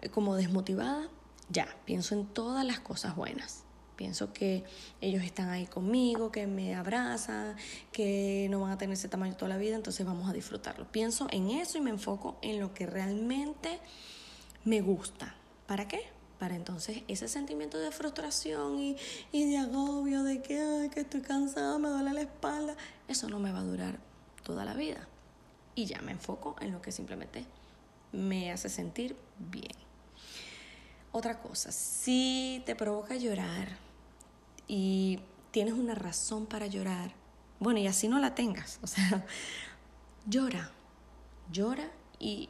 eh, 0.00 0.08
como 0.08 0.36
desmotivada, 0.36 1.08
ya, 1.48 1.66
pienso 1.84 2.14
en 2.14 2.26
todas 2.26 2.64
las 2.64 2.80
cosas 2.80 3.14
buenas. 3.16 3.64
Pienso 3.96 4.32
que 4.32 4.64
ellos 5.00 5.22
están 5.22 5.50
ahí 5.50 5.66
conmigo, 5.66 6.32
que 6.32 6.46
me 6.46 6.74
abrazan, 6.74 7.56
que 7.92 8.48
no 8.50 8.60
van 8.60 8.72
a 8.72 8.78
tener 8.78 8.94
ese 8.94 9.08
tamaño 9.08 9.36
toda 9.36 9.50
la 9.50 9.58
vida, 9.58 9.76
entonces 9.76 10.04
vamos 10.04 10.28
a 10.28 10.32
disfrutarlo. 10.32 10.90
Pienso 10.90 11.26
en 11.30 11.50
eso 11.50 11.78
y 11.78 11.82
me 11.82 11.90
enfoco 11.90 12.38
en 12.42 12.58
lo 12.58 12.72
que 12.74 12.86
realmente 12.86 13.78
me 14.64 14.80
gusta. 14.80 15.36
¿Para 15.66 15.86
qué? 15.88 16.11
Para 16.42 16.56
entonces 16.56 17.04
ese 17.06 17.28
sentimiento 17.28 17.78
de 17.78 17.92
frustración 17.92 18.76
y, 18.80 18.96
de 19.32 19.58
agobio, 19.58 20.24
de 20.24 20.42
que, 20.42 20.90
que 20.92 21.02
estoy 21.02 21.20
cansada, 21.20 21.78
me 21.78 21.88
duele 21.88 22.12
la 22.12 22.22
espalda, 22.22 22.76
eso 23.06 23.28
no 23.28 23.38
me 23.38 23.52
va 23.52 23.60
a 23.60 23.62
durar 23.62 24.00
toda 24.42 24.64
la 24.64 24.74
vida. 24.74 25.06
Y 25.76 25.84
ya 25.84 26.00
me 26.00 26.10
enfoco 26.10 26.56
en 26.58 26.72
lo 26.72 26.82
que 26.82 26.90
simplemente 26.90 27.44
me 28.10 28.50
hace 28.50 28.68
sentir 28.68 29.16
bien. 29.38 29.70
Otra 31.12 31.40
cosa, 31.40 31.70
si 31.70 32.60
te 32.66 32.74
provoca 32.74 33.14
llorar 33.14 33.68
y 34.66 35.20
tienes 35.52 35.74
una 35.74 35.94
razón 35.94 36.46
para 36.46 36.66
llorar, 36.66 37.12
bueno, 37.60 37.78
y 37.78 37.86
así 37.86 38.08
no 38.08 38.18
la 38.18 38.34
tengas, 38.34 38.80
o 38.82 38.88
sea, 38.88 39.24
llora, 40.26 40.72
llora 41.52 41.88
y 42.18 42.48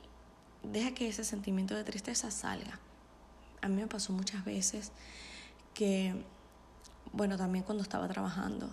deja 0.62 0.94
que 0.94 1.08
ese 1.08 1.24
sentimiento 1.24 1.76
de 1.76 1.84
tristeza 1.84 2.30
salga. 2.30 2.80
A 3.62 3.68
mí 3.68 3.80
me 3.80 3.86
pasó 3.86 4.12
muchas 4.12 4.44
veces 4.44 4.92
que, 5.72 6.14
bueno, 7.12 7.36
también 7.36 7.64
cuando 7.64 7.82
estaba 7.82 8.08
trabajando, 8.08 8.68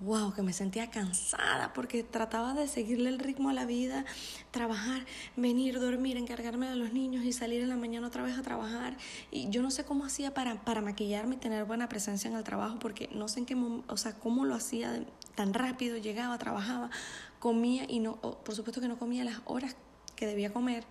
wow, 0.00 0.32
que 0.32 0.42
me 0.42 0.52
sentía 0.52 0.90
cansada 0.90 1.72
porque 1.74 2.02
trataba 2.02 2.54
de 2.54 2.66
seguirle 2.68 3.10
el 3.10 3.18
ritmo 3.18 3.50
a 3.50 3.52
la 3.52 3.66
vida, 3.66 4.04
trabajar, 4.50 5.04
venir, 5.36 5.78
dormir, 5.78 6.16
encargarme 6.16 6.68
de 6.68 6.76
los 6.76 6.92
niños 6.92 7.24
y 7.24 7.32
salir 7.32 7.62
en 7.62 7.68
la 7.68 7.76
mañana 7.76 8.06
otra 8.06 8.22
vez 8.22 8.38
a 8.38 8.42
trabajar. 8.42 8.96
Y 9.30 9.50
yo 9.50 9.62
no 9.62 9.70
sé 9.70 9.84
cómo 9.84 10.04
hacía 10.04 10.32
para, 10.32 10.64
para 10.64 10.80
maquillarme 10.80 11.36
y 11.36 11.38
tener 11.38 11.64
buena 11.64 11.88
presencia 11.88 12.30
en 12.30 12.36
el 12.36 12.44
trabajo 12.44 12.78
porque 12.78 13.08
no 13.12 13.28
sé 13.28 13.40
en 13.40 13.46
qué, 13.46 13.54
o 13.54 13.96
sea, 13.96 14.14
cómo 14.14 14.44
lo 14.44 14.54
hacía 14.54 15.04
tan 15.34 15.52
rápido, 15.52 15.96
llegaba, 15.98 16.38
trabajaba, 16.38 16.90
comía 17.38 17.84
y 17.86 18.00
no, 18.00 18.16
por 18.16 18.54
supuesto 18.54 18.80
que 18.80 18.88
no 18.88 18.98
comía 18.98 19.24
las 19.24 19.40
horas 19.44 19.76
que 20.16 20.26
debía 20.26 20.52
comer. 20.52 20.84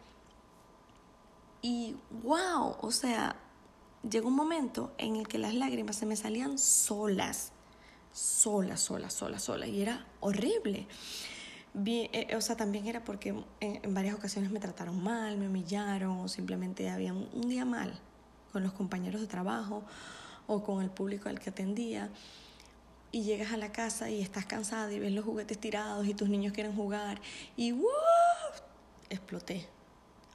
Y 1.62 1.96
wow, 2.24 2.78
o 2.82 2.92
sea, 2.92 3.36
llegó 4.10 4.28
un 4.28 4.36
momento 4.36 4.94
en 4.98 5.16
el 5.16 5.28
que 5.28 5.38
las 5.38 5.54
lágrimas 5.54 5.98
se 5.98 6.06
me 6.06 6.16
salían 6.16 6.58
solas 6.58 7.52
sola, 8.12 8.78
sola, 8.78 9.10
sola, 9.10 9.40
sola. 9.40 9.68
Y 9.68 9.82
era 9.82 10.06
horrible. 10.20 10.88
Eh, 11.86 12.36
o 12.36 12.42
sea, 12.42 12.58
también 12.58 12.88
era 12.88 13.04
porque 13.04 13.44
en, 13.60 13.94
varias 13.94 14.16
ocasiones 14.16 14.52
me 14.52 14.60
trataron 14.60 15.02
mal, 15.02 15.38
me 15.38 15.48
humillaron 15.48 16.20
o 16.20 16.28
simplemente 16.28 16.90
había 16.90 17.14
un, 17.14 17.48
día 17.48 17.66
mal 17.66 17.94
con 18.52 18.64
los 18.64 18.74
compañeros 18.74 19.22
de 19.22 19.28
trabajo 19.28 19.84
o 20.48 20.64
con 20.64 20.82
el 20.82 20.90
público 20.90 21.30
al 21.30 21.40
que 21.40 21.50
atendía. 21.50 22.10
Y 23.12 23.24
llegas 23.24 23.54
a 23.54 23.58
la 23.58 23.72
casa 23.72 24.10
y 24.10 24.22
estás 24.22 24.46
cansada 24.46 24.92
y 24.94 25.00
ves 25.00 25.12
los 25.12 25.26
juguetes 25.26 25.58
tirados 25.58 26.06
y 26.08 26.14
tus 26.14 26.30
niños 26.30 26.54
quieren 26.54 26.76
jugar 26.76 27.20
y 27.56 27.72
¡wow! 27.72 27.88
exploté. 29.10 29.68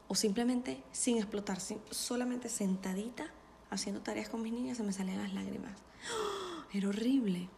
O 0.09 0.15
simplemente 0.15 0.83
sin 0.93 1.17
explotar, 1.17 1.59
solamente 1.91 2.49
sentadita 2.49 3.31
haciendo 3.71 4.01
tareas 4.03 4.29
con 4.29 4.43
mis 4.43 4.53
niñas 4.53 4.77
se 4.77 4.83
me 4.83 4.93
salían 4.93 5.23
las 5.23 5.35
lágrimas. 5.35 5.73
Era 6.73 6.89
horrible 6.89 7.49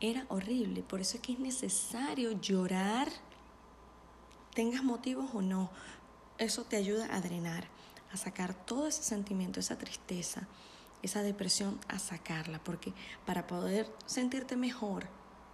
era 0.00 0.26
horrible. 0.28 0.82
Por 0.82 1.00
eso 1.00 1.16
es 1.16 1.22
que 1.22 1.32
es 1.32 1.38
necesario 1.38 2.32
llorar, 2.32 3.08
tengas 4.54 4.82
motivos 4.82 5.30
o 5.34 5.42
no. 5.42 5.70
Eso 6.38 6.64
te 6.64 6.76
ayuda 6.76 7.14
a 7.14 7.20
drenar, 7.20 7.64
a 8.12 8.16
sacar 8.16 8.54
todo 8.54 8.86
ese 8.86 9.02
sentimiento, 9.02 9.60
esa 9.60 9.78
tristeza, 9.78 10.46
esa 11.02 11.22
depresión, 11.22 11.78
a 11.88 11.98
sacarla. 11.98 12.62
Porque 12.62 12.92
para 13.24 13.46
poder 13.46 13.90
sentirte 14.06 14.56
mejor, 14.56 15.08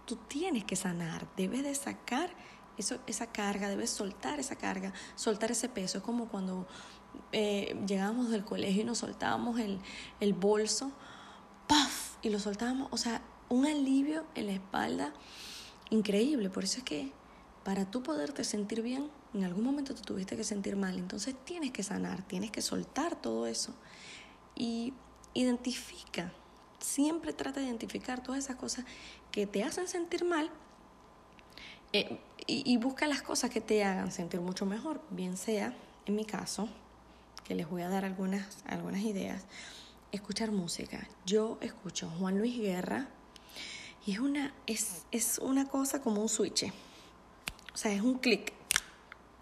tú 0.05 0.15
tienes 0.15 0.65
que 0.65 0.75
sanar, 0.75 1.27
debes 1.37 1.63
de 1.63 1.75
sacar 1.75 2.31
eso, 2.77 2.99
esa 3.07 3.27
carga, 3.27 3.69
debes 3.69 3.89
soltar 3.89 4.39
esa 4.39 4.55
carga, 4.55 4.93
soltar 5.15 5.51
ese 5.51 5.69
peso. 5.69 5.99
Es 5.99 6.03
como 6.03 6.27
cuando 6.27 6.67
eh, 7.31 7.79
llegábamos 7.87 8.29
del 8.29 8.43
colegio 8.43 8.81
y 8.81 8.85
nos 8.85 8.99
soltábamos 8.99 9.59
el, 9.59 9.79
el 10.19 10.33
bolso, 10.33 10.91
¡paf! 11.67 12.15
Y 12.21 12.29
lo 12.29 12.39
soltábamos, 12.39 12.87
o 12.91 12.97
sea, 12.97 13.21
un 13.49 13.65
alivio 13.65 14.25
en 14.35 14.47
la 14.47 14.53
espalda 14.53 15.13
increíble. 15.89 16.49
Por 16.49 16.63
eso 16.63 16.79
es 16.79 16.83
que 16.83 17.11
para 17.63 17.89
tú 17.89 18.01
poderte 18.01 18.43
sentir 18.43 18.81
bien, 18.81 19.09
en 19.33 19.43
algún 19.43 19.63
momento 19.63 19.93
te 19.93 20.01
tuviste 20.01 20.35
que 20.35 20.43
sentir 20.43 20.75
mal. 20.75 20.97
Entonces 20.97 21.35
tienes 21.45 21.71
que 21.71 21.83
sanar, 21.83 22.23
tienes 22.27 22.51
que 22.51 22.61
soltar 22.61 23.21
todo 23.21 23.47
eso. 23.47 23.73
Y 24.55 24.93
identifica, 25.33 26.33
siempre 26.79 27.33
trata 27.33 27.59
de 27.59 27.67
identificar 27.67 28.23
todas 28.23 28.43
esas 28.43 28.55
cosas 28.55 28.85
que 29.31 29.47
te 29.47 29.63
hacen 29.63 29.87
sentir 29.87 30.25
mal 30.25 30.49
eh, 31.93 32.19
y, 32.47 32.71
y, 32.71 32.77
busca 32.77 33.07
las 33.07 33.21
cosas 33.21 33.49
que 33.49 33.61
te 33.61 33.83
hagan 33.83 34.11
sentir 34.11 34.41
mucho 34.41 34.65
mejor. 34.65 35.01
Bien 35.09 35.37
sea, 35.37 35.73
en 36.05 36.15
mi 36.15 36.25
caso, 36.25 36.69
que 37.43 37.55
les 37.55 37.69
voy 37.69 37.81
a 37.81 37.89
dar 37.89 38.05
algunas, 38.05 38.63
algunas 38.65 39.01
ideas, 39.01 39.43
escuchar 40.11 40.51
música. 40.51 41.07
Yo 41.25 41.57
escucho 41.61 42.09
Juan 42.17 42.37
Luis 42.37 42.57
Guerra, 42.57 43.07
y 44.05 44.13
es 44.13 44.19
una, 44.19 44.53
es, 44.65 45.05
es 45.11 45.37
una 45.37 45.67
cosa 45.67 46.01
como 46.01 46.21
un 46.21 46.29
switch. 46.29 46.71
O 47.73 47.77
sea, 47.77 47.93
es 47.93 48.01
un 48.01 48.17
clic. 48.17 48.51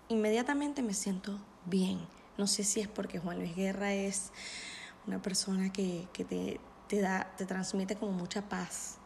Inmediatamente 0.10 0.82
me 0.82 0.94
siento 0.94 1.40
bien. 1.66 2.00
No 2.38 2.46
sé 2.46 2.64
si 2.64 2.82
es 2.82 2.88
porque 2.88 3.20
Juan 3.20 3.38
Luis 3.40 3.56
Guerra 3.56 3.94
es 3.94 4.32
una 5.08 5.22
persona 5.22 5.72
que, 5.72 6.08
que 6.12 6.26
te, 6.26 6.60
te, 6.88 7.00
da, 7.00 7.32
te 7.38 7.46
transmite 7.46 7.96
como 7.96 8.12
mucha 8.12 8.42
paz. 8.50 8.98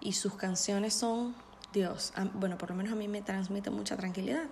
Y 0.00 0.12
sus 0.12 0.34
canciones 0.34 0.94
son, 0.94 1.34
Dios, 1.72 2.12
bueno, 2.34 2.58
por 2.58 2.68
lo 2.68 2.76
menos 2.76 2.92
a 2.92 2.96
mí 2.96 3.08
me 3.08 3.22
transmite 3.22 3.70
mucha 3.70 3.96
tranquilidad. 3.96 4.44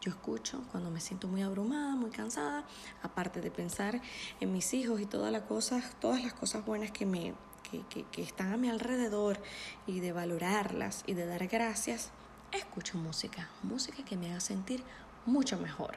Yo 0.00 0.10
escucho 0.10 0.64
cuando 0.72 0.90
me 0.90 1.00
siento 1.00 1.28
muy 1.28 1.42
abrumada, 1.42 1.94
muy 1.94 2.10
cansada, 2.10 2.64
aparte 3.02 3.40
de 3.40 3.50
pensar 3.50 4.00
en 4.40 4.52
mis 4.52 4.74
hijos 4.74 5.00
y 5.00 5.06
todas 5.06 5.30
las 5.30 5.42
cosas, 5.42 5.94
todas 6.00 6.22
las 6.22 6.34
cosas 6.34 6.64
buenas 6.64 6.90
que 6.90 7.06
me, 7.06 7.34
que, 7.70 8.22
están 8.22 8.52
a 8.52 8.56
mi 8.56 8.68
alrededor 8.68 9.40
y 9.86 10.00
de 10.00 10.12
valorarlas 10.12 11.04
y 11.06 11.14
de 11.14 11.26
dar 11.26 11.46
gracias, 11.46 12.10
escucho 12.50 12.98
música, 12.98 13.48
música 13.62 14.04
que 14.04 14.16
me 14.16 14.30
haga 14.30 14.40
sentir 14.40 14.82
mucho 15.26 15.58
mejor. 15.58 15.96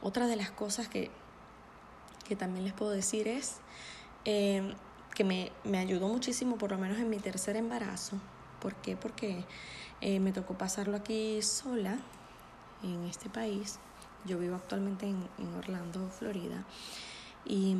Otra 0.00 0.26
de 0.26 0.36
las 0.36 0.50
cosas 0.50 0.88
que, 0.88 1.10
que 2.26 2.36
también 2.36 2.64
les 2.64 2.72
puedo 2.72 2.92
decir 2.92 3.28
es 3.28 3.56
em, 4.24 4.72
que 5.14 5.24
me, 5.24 5.52
me, 5.64 5.78
ayudó 5.78 6.08
muchísimo, 6.08 6.56
por 6.56 6.70
lo 6.70 6.78
menos 6.78 6.98
en 6.98 7.10
mi 7.10 7.18
tercer 7.18 7.56
embarazo. 7.56 8.18
¿Por 8.60 8.74
qué? 8.76 8.96
Porque 8.96 9.44
eh, 10.00 10.20
me 10.20 10.32
tocó 10.32 10.54
pasarlo 10.54 10.96
aquí 10.96 11.40
sola, 11.42 11.98
en 12.82 13.04
este 13.04 13.28
país. 13.28 13.78
Yo 14.24 14.38
vivo 14.38 14.56
actualmente 14.56 15.06
en, 15.06 15.28
en 15.38 15.54
Orlando, 15.54 16.08
Florida. 16.10 16.64
Y 17.44 17.76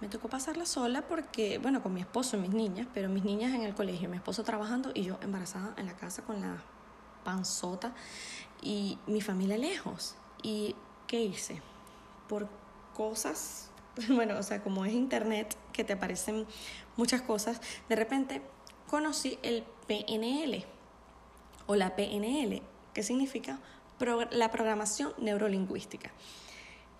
me 0.00 0.08
tocó 0.08 0.28
pasarla 0.28 0.66
sola 0.66 1.02
porque, 1.02 1.58
bueno, 1.58 1.82
con 1.82 1.94
mi 1.94 2.00
esposo 2.00 2.36
y 2.36 2.40
mis 2.40 2.50
niñas, 2.50 2.86
pero 2.92 3.08
mis 3.08 3.24
niñas 3.24 3.54
en 3.54 3.62
el 3.62 3.74
colegio, 3.74 4.08
mi 4.08 4.16
esposo 4.16 4.44
trabajando 4.44 4.90
y 4.94 5.04
yo 5.04 5.18
embarazada 5.22 5.74
en 5.76 5.86
la 5.86 5.96
casa 5.96 6.22
con 6.22 6.40
la 6.40 6.62
panzota 7.24 7.94
y 8.62 8.98
mi 9.06 9.20
familia 9.20 9.56
lejos. 9.56 10.14
¿Y 10.42 10.76
qué 11.06 11.22
hice? 11.22 11.62
Por 12.28 12.48
cosas, 12.94 13.70
bueno, 14.08 14.38
o 14.38 14.42
sea, 14.42 14.62
como 14.62 14.84
es 14.84 14.92
internet, 14.92 15.56
que 15.72 15.82
te 15.84 15.94
aparecen 15.94 16.46
muchas 16.96 17.22
cosas, 17.22 17.60
de 17.88 17.96
repente 17.96 18.42
conocí 18.88 19.38
el 19.42 19.64
PNL 19.86 20.64
o 21.66 21.74
la 21.74 21.96
PNL, 21.96 22.62
que 22.94 23.02
significa 23.02 23.58
la 24.30 24.50
programación 24.50 25.12
neurolingüística. 25.18 26.10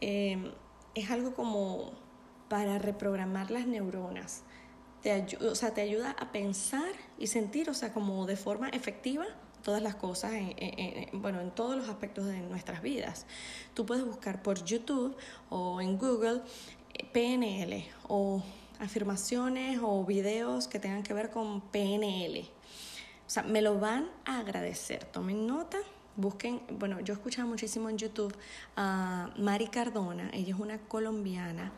Eh, 0.00 0.52
es 0.94 1.10
algo 1.10 1.34
como 1.34 1.92
para 2.48 2.78
reprogramar 2.78 3.50
las 3.50 3.66
neuronas. 3.66 4.42
Te, 5.02 5.36
o 5.46 5.54
sea, 5.54 5.74
te 5.74 5.82
ayuda 5.82 6.16
a 6.18 6.32
pensar 6.32 6.92
y 7.18 7.26
sentir, 7.26 7.70
o 7.70 7.74
sea, 7.74 7.92
como 7.92 8.26
de 8.26 8.36
forma 8.36 8.68
efectiva 8.70 9.26
todas 9.62 9.82
las 9.82 9.96
cosas, 9.96 10.32
en, 10.34 11.20
bueno, 11.20 11.40
en 11.40 11.50
todos 11.50 11.76
los 11.76 11.88
aspectos 11.88 12.26
de 12.26 12.38
nuestras 12.38 12.82
vidas. 12.82 13.26
Tú 13.74 13.84
puedes 13.84 14.04
buscar 14.04 14.40
por 14.40 14.64
YouTube 14.64 15.16
o 15.50 15.80
en 15.80 15.98
Google 15.98 16.42
eh, 16.94 17.04
PNL 17.12 17.84
o 18.08 18.42
afirmaciones 18.78 19.80
o 19.82 20.04
videos 20.04 20.68
que 20.68 20.78
tengan 20.78 21.02
que 21.02 21.14
ver 21.14 21.30
con 21.30 21.60
PNL. 21.60 22.48
O 23.26 23.30
sea, 23.30 23.42
me 23.42 23.60
lo 23.60 23.78
van 23.78 24.08
a 24.24 24.38
agradecer. 24.38 25.04
Tomen 25.04 25.46
nota, 25.46 25.78
busquen, 26.16 26.62
bueno, 26.70 27.00
yo 27.00 27.14
escuchaba 27.14 27.48
muchísimo 27.48 27.90
en 27.90 27.98
YouTube 27.98 28.34
a 28.76 29.30
Mari 29.36 29.66
Cardona, 29.66 30.30
ella 30.32 30.54
es 30.54 30.60
una 30.60 30.78
colombiana 30.78 31.72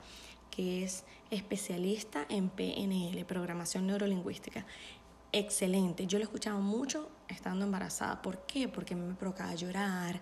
que 0.51 0.85
es 0.85 1.05
especialista 1.31 2.27
en 2.29 2.49
PNL, 2.49 3.25
programación 3.25 3.87
neurolingüística. 3.87 4.67
Excelente. 5.31 6.07
Yo 6.07 6.19
lo 6.19 6.25
escuchaba 6.25 6.59
mucho 6.59 7.11
estando 7.29 7.65
embarazada. 7.65 8.23
¿Por 8.23 8.45
qué? 8.47 8.67
Porque 8.67 8.97
me 8.97 9.15
provocaba 9.15 9.55
llorar, 9.55 10.21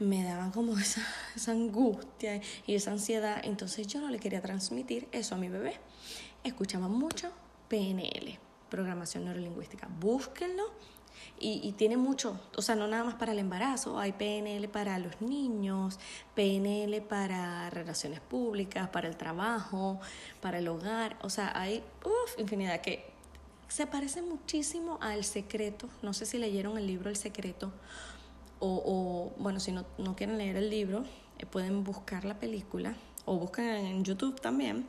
me 0.00 0.24
daban 0.24 0.50
como 0.50 0.76
esa 0.78 1.02
angustia 1.48 2.40
y 2.66 2.74
esa 2.74 2.90
ansiedad. 2.90 3.40
Entonces 3.44 3.86
yo 3.86 4.00
no 4.00 4.10
le 4.10 4.18
quería 4.18 4.42
transmitir 4.42 5.08
eso 5.12 5.34
a 5.34 5.38
mi 5.38 5.48
bebé. 5.48 5.80
Escuchaba 6.42 6.88
mucho 6.88 7.32
PNL, 7.68 8.38
programación 8.68 9.24
neurolingüística. 9.24 9.88
Búsquenlo 10.00 10.64
y, 11.38 11.72
tiene 11.72 11.96
mucho, 11.96 12.40
o 12.56 12.62
sea, 12.62 12.74
no 12.74 12.86
nada 12.86 13.04
más 13.04 13.14
para 13.14 13.32
el 13.32 13.38
embarazo, 13.38 13.98
hay 13.98 14.12
PNL 14.12 14.66
para 14.68 14.98
los 14.98 15.20
niños, 15.20 15.98
PNL 16.34 17.02
para 17.02 17.68
relaciones 17.70 18.20
públicas, 18.20 18.88
para 18.88 19.08
el 19.08 19.16
trabajo, 19.16 20.00
para 20.40 20.58
el 20.58 20.68
hogar, 20.68 21.18
o 21.22 21.28
sea, 21.28 21.52
hay 21.58 21.82
uf, 22.04 22.38
infinidad 22.38 22.80
que 22.80 23.12
se 23.68 23.86
parece 23.86 24.22
muchísimo 24.22 24.98
a 25.02 25.14
El 25.14 25.24
Secreto, 25.24 25.88
no 26.02 26.14
sé 26.14 26.24
si 26.24 26.38
leyeron 26.38 26.78
el 26.78 26.86
libro 26.86 27.10
El 27.10 27.16
Secreto, 27.16 27.72
o, 28.60 29.34
bueno, 29.36 29.60
si 29.60 29.72
no, 29.72 29.84
no, 29.98 30.16
quieren 30.16 30.38
leer 30.38 30.56
el 30.56 30.70
libro, 30.70 31.04
eh, 31.38 31.44
pueden 31.44 31.84
buscar 31.84 32.24
la 32.24 32.38
película, 32.38 32.94
o 33.26 33.36
busquen 33.36 33.66
en 33.66 34.04
YouTube 34.04 34.40
también, 34.40 34.86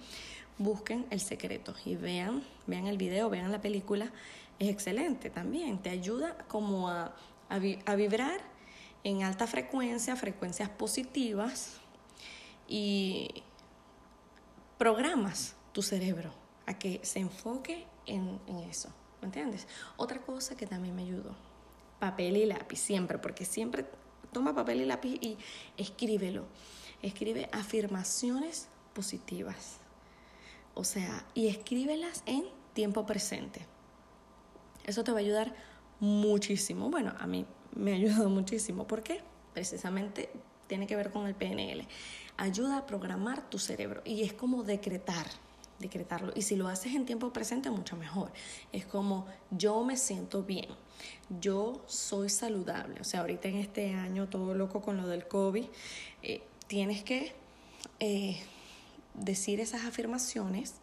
busquen 0.57 1.05
El 1.09 1.19
Secreto 1.19 1.73
y 1.85 1.95
vean, 1.95 2.43
vean 2.67 2.87
el 2.87 2.97
video, 2.97 3.29
vean 3.29 3.51
la 3.51 3.61
película 3.61 4.11
es 4.59 4.69
excelente 4.69 5.29
también. 5.29 5.79
Te 5.79 5.89
ayuda 5.89 6.37
como 6.47 6.89
a, 6.89 7.15
a, 7.49 7.59
a 7.85 7.95
vibrar 7.95 8.39
en 9.03 9.23
alta 9.23 9.47
frecuencia, 9.47 10.15
frecuencias 10.15 10.69
positivas 10.69 11.77
y 12.67 13.43
programas 14.77 15.55
tu 15.71 15.81
cerebro 15.81 16.33
a 16.65 16.79
que 16.79 16.99
se 17.03 17.19
enfoque 17.19 17.85
en, 18.05 18.39
en 18.47 18.59
eso. 18.59 18.89
¿Me 19.21 19.27
entiendes? 19.27 19.67
Otra 19.97 20.21
cosa 20.21 20.55
que 20.55 20.67
también 20.67 20.95
me 20.95 21.03
ayudó, 21.03 21.35
papel 21.99 22.37
y 22.37 22.45
lápiz, 22.45 22.77
siempre, 22.77 23.17
porque 23.17 23.45
siempre 23.45 23.85
toma 24.31 24.53
papel 24.53 24.81
y 24.81 24.85
lápiz 24.85 25.17
y 25.21 25.37
escríbelo. 25.77 26.45
Escribe 27.01 27.49
afirmaciones 27.51 28.67
positivas. 28.93 29.79
O 30.75 30.83
sea, 30.83 31.25
y 31.33 31.47
escríbelas 31.47 32.21
en 32.25 32.45
tiempo 32.73 33.05
presente. 33.05 33.65
Eso 34.85 35.03
te 35.03 35.11
va 35.11 35.17
a 35.17 35.21
ayudar 35.21 35.55
muchísimo. 35.99 36.89
Bueno, 36.89 37.13
a 37.17 37.25
mí 37.25 37.45
me 37.73 37.93
ha 37.93 37.95
ayudado 37.95 38.29
muchísimo. 38.29 38.85
¿Por 38.85 39.01
qué? 39.01 39.21
Precisamente 39.53 40.29
tiene 40.67 40.85
que 40.85 40.95
ver 40.95 41.11
con 41.11 41.25
el 41.27 41.33
PNL. 41.33 41.87
Ayuda 42.37 42.79
a 42.79 42.85
programar 42.85 43.49
tu 43.49 43.57
cerebro 43.57 44.01
y 44.05 44.23
es 44.23 44.33
como 44.33 44.63
decretar, 44.63 45.25
decretarlo. 45.79 46.33
Y 46.35 46.41
si 46.41 46.55
lo 46.55 46.67
haces 46.67 46.93
en 46.93 47.05
tiempo 47.05 47.31
presente, 47.31 47.69
mucho 47.69 47.95
mejor. 47.95 48.31
Es 48.73 48.85
como 48.85 49.25
yo 49.51 49.83
me 49.83 49.95
siento 49.95 50.43
bien, 50.43 50.67
yo 51.39 51.81
soy 51.87 52.29
saludable. 52.29 52.99
O 52.99 53.05
sea, 53.05 53.21
ahorita 53.21 53.47
en 53.47 53.57
este 53.57 53.93
año, 53.93 54.27
todo 54.27 54.53
loco 54.53 54.81
con 54.81 54.97
lo 54.97 55.07
del 55.07 55.27
COVID, 55.27 55.65
eh, 56.23 56.43
tienes 56.67 57.03
que 57.03 57.33
eh, 57.99 58.41
decir 59.19 59.59
esas 59.59 59.85
afirmaciones 59.85 60.75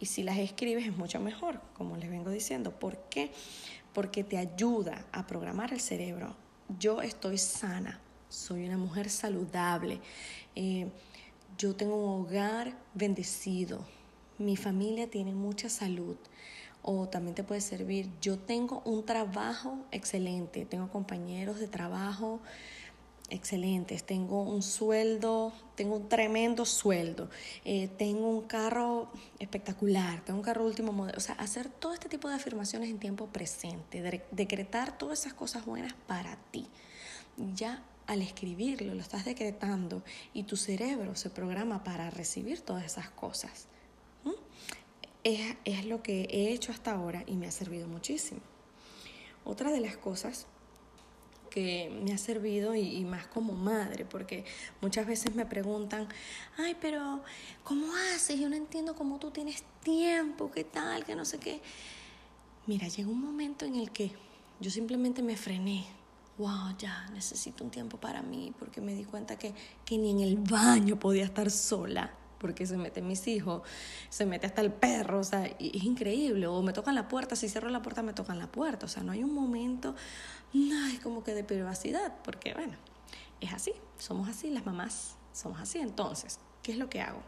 y 0.00 0.06
si 0.06 0.22
las 0.22 0.38
escribes 0.38 0.86
es 0.86 0.96
mucho 0.96 1.20
mejor, 1.20 1.60
como 1.74 1.96
les 1.96 2.10
vengo 2.10 2.30
diciendo. 2.30 2.78
¿Por 2.78 2.96
qué? 3.08 3.30
Porque 3.92 4.24
te 4.24 4.38
ayuda 4.38 5.06
a 5.12 5.26
programar 5.26 5.72
el 5.72 5.80
cerebro. 5.80 6.36
Yo 6.78 7.02
estoy 7.02 7.38
sana, 7.38 8.00
soy 8.28 8.66
una 8.66 8.78
mujer 8.78 9.10
saludable, 9.10 10.00
eh, 10.56 10.88
yo 11.56 11.76
tengo 11.76 11.96
un 11.96 12.22
hogar 12.22 12.76
bendecido, 12.94 13.86
mi 14.38 14.56
familia 14.56 15.08
tiene 15.08 15.32
mucha 15.32 15.68
salud. 15.68 16.16
O 16.86 17.08
también 17.08 17.34
te 17.34 17.44
puede 17.44 17.62
servir, 17.62 18.10
yo 18.20 18.38
tengo 18.38 18.82
un 18.84 19.06
trabajo 19.06 19.78
excelente, 19.90 20.66
tengo 20.66 20.90
compañeros 20.90 21.58
de 21.58 21.66
trabajo 21.66 22.40
excelentes, 23.30 24.04
tengo 24.04 24.42
un 24.42 24.62
sueldo, 24.62 25.52
tengo 25.74 25.96
un 25.96 26.08
tremendo 26.08 26.64
sueldo, 26.64 27.30
eh, 27.64 27.88
tengo 27.98 28.28
un 28.28 28.42
carro 28.42 29.10
espectacular, 29.38 30.24
tengo 30.24 30.38
un 30.38 30.44
carro 30.44 30.64
último 30.64 30.92
modelo, 30.92 31.18
o 31.18 31.20
sea, 31.20 31.34
hacer 31.36 31.68
todo 31.68 31.94
este 31.94 32.08
tipo 32.08 32.28
de 32.28 32.34
afirmaciones 32.34 32.90
en 32.90 32.98
tiempo 32.98 33.26
presente, 33.26 34.22
decretar 34.30 34.98
todas 34.98 35.20
esas 35.20 35.34
cosas 35.34 35.64
buenas 35.64 35.94
para 36.06 36.36
ti. 36.50 36.66
Ya 37.54 37.82
al 38.06 38.22
escribirlo 38.22 38.94
lo 38.94 39.00
estás 39.00 39.24
decretando 39.24 40.02
y 40.34 40.44
tu 40.44 40.56
cerebro 40.56 41.16
se 41.16 41.30
programa 41.30 41.82
para 41.82 42.10
recibir 42.10 42.60
todas 42.60 42.84
esas 42.84 43.10
cosas. 43.10 43.66
Es, 45.24 45.56
es 45.64 45.86
lo 45.86 46.02
que 46.02 46.28
he 46.30 46.52
hecho 46.52 46.70
hasta 46.70 46.92
ahora 46.92 47.24
y 47.26 47.36
me 47.36 47.46
ha 47.46 47.50
servido 47.50 47.88
muchísimo. 47.88 48.40
Otra 49.44 49.72
de 49.72 49.80
las 49.80 49.96
cosas 49.96 50.46
que 51.54 51.88
me 52.02 52.12
ha 52.12 52.18
servido 52.18 52.74
y, 52.74 53.04
más 53.04 53.28
como 53.28 53.52
madre, 53.52 54.04
porque 54.04 54.44
muchas 54.80 55.06
veces 55.06 55.36
me 55.36 55.46
preguntan, 55.46 56.08
ay, 56.56 56.76
pero 56.80 57.22
¿cómo 57.62 57.86
haces? 58.12 58.40
Yo 58.40 58.48
no 58.48 58.56
entiendo 58.56 58.96
cómo 58.96 59.20
tú 59.20 59.30
tienes 59.30 59.62
tiempo, 59.84 60.50
qué 60.50 60.64
tal, 60.64 61.04
que 61.04 61.14
no 61.14 61.24
sé 61.24 61.38
qué. 61.38 61.60
Mira, 62.66 62.88
llegó 62.88 63.12
un 63.12 63.20
momento 63.20 63.64
en 63.64 63.76
el 63.76 63.92
que 63.92 64.10
yo 64.58 64.68
simplemente 64.68 65.22
me 65.22 65.36
frené. 65.36 65.86
Wow, 66.38 66.76
ya 66.76 67.08
necesito 67.10 67.62
un 67.62 67.70
tiempo 67.70 67.98
para 67.98 68.20
mí, 68.20 68.52
porque 68.58 68.80
me 68.80 68.92
di 68.92 69.04
cuenta 69.04 69.38
que, 69.38 69.54
que 69.84 69.96
ni 69.96 70.10
en 70.10 70.20
el 70.20 70.38
baño 70.38 70.98
podía 70.98 71.22
estar 71.22 71.52
sola 71.52 72.12
porque 72.44 72.66
se 72.66 72.76
meten 72.76 73.06
mis 73.06 73.26
hijos, 73.26 73.62
se 74.10 74.26
mete 74.26 74.46
hasta 74.46 74.60
el 74.60 74.70
perro, 74.70 75.20
o 75.20 75.24
sea, 75.24 75.46
es 75.46 75.82
increíble. 75.82 76.46
O 76.46 76.60
me 76.60 76.74
tocan 76.74 76.94
la 76.94 77.08
puerta, 77.08 77.36
si 77.36 77.48
cierro 77.48 77.70
la 77.70 77.80
puerta 77.80 78.02
me 78.02 78.12
tocan 78.12 78.38
la 78.38 78.52
puerta, 78.52 78.84
o 78.84 78.88
sea, 78.90 79.02
no 79.02 79.12
hay 79.12 79.24
un 79.24 79.32
momento, 79.32 79.94
ay, 80.54 80.98
como 81.02 81.24
que 81.24 81.34
de 81.34 81.44
privacidad, 81.44 82.14
porque 82.22 82.54
bueno, 82.54 82.74
es 83.40 83.52
así, 83.52 83.72
somos 83.98 84.28
así, 84.28 84.50
las 84.50 84.64
mamás 84.64 85.16
somos 85.32 85.60
así. 85.60 85.78
Entonces, 85.78 86.38
¿qué 86.62 86.72
es 86.72 86.78
lo 86.78 86.88
que 86.88 87.00
hago? 87.00 87.22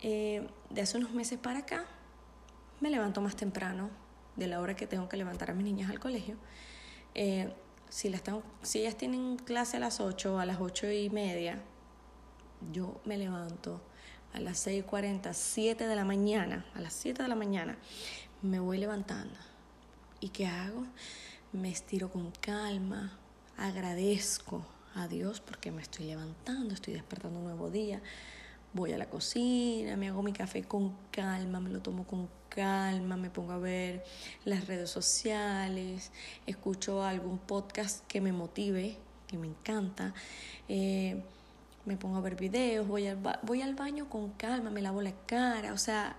Eh, 0.00 0.48
de 0.70 0.80
hace 0.80 0.98
unos 0.98 1.12
meses 1.12 1.38
para 1.38 1.60
acá, 1.60 1.84
me 2.80 2.90
levanto 2.90 3.20
más 3.20 3.36
temprano 3.36 3.90
de 4.36 4.46
la 4.46 4.60
hora 4.60 4.74
que 4.74 4.86
tengo 4.86 5.08
que 5.08 5.16
levantar 5.16 5.50
a 5.50 5.54
mis 5.54 5.64
niñas 5.64 5.90
al 5.90 6.00
colegio. 6.00 6.36
Eh, 7.14 7.52
si, 7.88 8.08
las 8.08 8.22
si 8.62 8.80
ellas 8.80 8.96
tienen 8.96 9.36
clase 9.36 9.76
a 9.76 9.80
las 9.80 10.00
8 10.00 10.34
o 10.34 10.38
a 10.38 10.46
las 10.46 10.60
8 10.60 10.90
y 10.90 11.10
media, 11.10 11.62
yo 12.72 13.00
me 13.04 13.18
levanto 13.18 13.80
a 14.32 14.40
las 14.40 14.66
6.40, 14.66 15.32
7 15.34 15.86
de 15.86 15.96
la 15.96 16.04
mañana, 16.04 16.64
a 16.74 16.80
las 16.80 16.94
7 16.94 17.22
de 17.22 17.28
la 17.28 17.34
mañana, 17.34 17.76
me 18.40 18.58
voy 18.60 18.78
levantando. 18.78 19.38
¿Y 20.20 20.30
qué 20.30 20.46
hago? 20.46 20.86
Me 21.52 21.70
estiro 21.70 22.10
con 22.10 22.30
calma, 22.40 23.12
agradezco 23.58 24.64
a 24.94 25.06
Dios 25.06 25.42
porque 25.42 25.70
me 25.70 25.82
estoy 25.82 26.06
levantando, 26.06 26.72
estoy 26.72 26.94
despertando 26.94 27.40
un 27.40 27.44
nuevo 27.44 27.68
día. 27.68 28.00
Voy 28.72 28.94
a 28.94 28.96
la 28.96 29.10
cocina, 29.10 29.98
me 29.98 30.08
hago 30.08 30.22
mi 30.22 30.32
café 30.32 30.62
con 30.62 30.96
calma, 31.10 31.60
me 31.60 31.68
lo 31.68 31.82
tomo 31.82 32.06
con 32.06 32.30
calma, 32.48 33.18
me 33.18 33.28
pongo 33.28 33.52
a 33.52 33.58
ver 33.58 34.02
las 34.46 34.66
redes 34.66 34.88
sociales, 34.88 36.10
escucho 36.46 37.04
algún 37.04 37.36
podcast 37.36 38.06
que 38.06 38.22
me 38.22 38.32
motive, 38.32 38.96
que 39.26 39.36
me 39.36 39.48
encanta. 39.48 40.14
Eh, 40.70 41.22
me 41.84 41.98
pongo 41.98 42.16
a 42.16 42.22
ver 42.22 42.34
videos, 42.34 42.88
voy 42.88 43.08
al, 43.08 43.18
voy 43.42 43.60
al 43.60 43.74
baño 43.74 44.08
con 44.08 44.30
calma, 44.30 44.70
me 44.70 44.80
lavo 44.80 45.02
la 45.02 45.12
cara, 45.26 45.74
o 45.74 45.78
sea, 45.78 46.16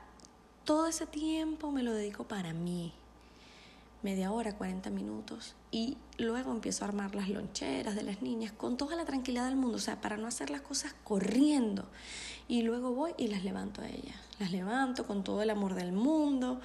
todo 0.63 0.85
ese 0.85 1.07
tiempo 1.07 1.71
me 1.71 1.81
lo 1.81 1.91
dedico 1.91 2.27
para 2.27 2.53
mí, 2.53 2.93
media 4.03 4.31
hora, 4.31 4.55
40 4.55 4.89
minutos, 4.89 5.55
y 5.71 5.97
luego 6.17 6.51
empiezo 6.51 6.83
a 6.83 6.89
armar 6.89 7.15
las 7.15 7.29
loncheras 7.29 7.95
de 7.95 8.03
las 8.03 8.21
niñas 8.21 8.51
con 8.51 8.77
toda 8.77 8.95
la 8.95 9.05
tranquilidad 9.05 9.45
del 9.45 9.55
mundo, 9.55 9.77
o 9.77 9.81
sea, 9.81 10.01
para 10.01 10.17
no 10.17 10.27
hacer 10.27 10.49
las 10.49 10.61
cosas 10.61 10.93
corriendo. 11.03 11.89
Y 12.47 12.63
luego 12.63 12.93
voy 12.93 13.13
y 13.17 13.29
las 13.29 13.43
levanto 13.45 13.81
a 13.81 13.87
ellas. 13.87 14.17
Las 14.37 14.51
levanto 14.51 15.07
con 15.07 15.23
todo 15.23 15.41
el 15.41 15.49
amor 15.49 15.75
del 15.75 15.93
mundo, 15.93 16.59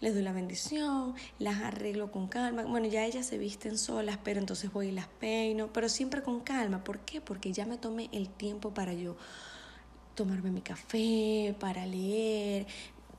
les 0.00 0.14
doy 0.14 0.22
la 0.22 0.32
bendición, 0.32 1.14
las 1.40 1.60
arreglo 1.60 2.12
con 2.12 2.28
calma. 2.28 2.62
Bueno, 2.62 2.86
ya 2.86 3.04
ellas 3.04 3.26
se 3.26 3.36
visten 3.36 3.76
solas, 3.76 4.18
pero 4.22 4.38
entonces 4.38 4.72
voy 4.72 4.88
y 4.88 4.92
las 4.92 5.08
peino, 5.08 5.72
pero 5.72 5.88
siempre 5.88 6.22
con 6.22 6.40
calma. 6.40 6.84
¿Por 6.84 7.00
qué? 7.00 7.20
Porque 7.20 7.52
ya 7.52 7.66
me 7.66 7.76
tomé 7.76 8.08
el 8.12 8.28
tiempo 8.28 8.72
para 8.72 8.94
yo 8.94 9.16
tomarme 10.14 10.50
mi 10.50 10.62
café, 10.62 11.56
para 11.58 11.84
leer. 11.86 12.66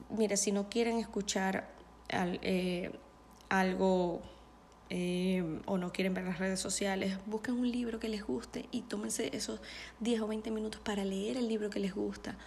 Mira, 0.10 0.38
si 0.38 0.52
no 0.52 0.70
quieren 0.70 0.98
escuchar 0.98 1.70
eh, 2.10 2.92
algo 3.60 4.22
eh, 4.90 5.62
o 5.66 5.78
no 5.80 5.92
quieren 5.92 6.14
ver 6.14 6.26
las 6.26 6.38
redes 6.38 6.60
sociales, 6.60 7.18
busquen 7.26 7.56
un 7.56 7.72
libro 7.72 8.00
que 8.00 8.08
les 8.08 8.24
guste 8.24 8.68
y 8.72 8.82
tómense 8.84 9.36
esos 9.36 9.60
10 10.00 10.22
o 10.22 10.28
20 10.28 10.52
minutos 10.52 10.80
para 10.82 11.04
leer 11.04 11.38
el 11.38 11.48
libro 11.48 11.70
que 11.70 11.80
les 11.80 11.96
gusta. 11.96 12.38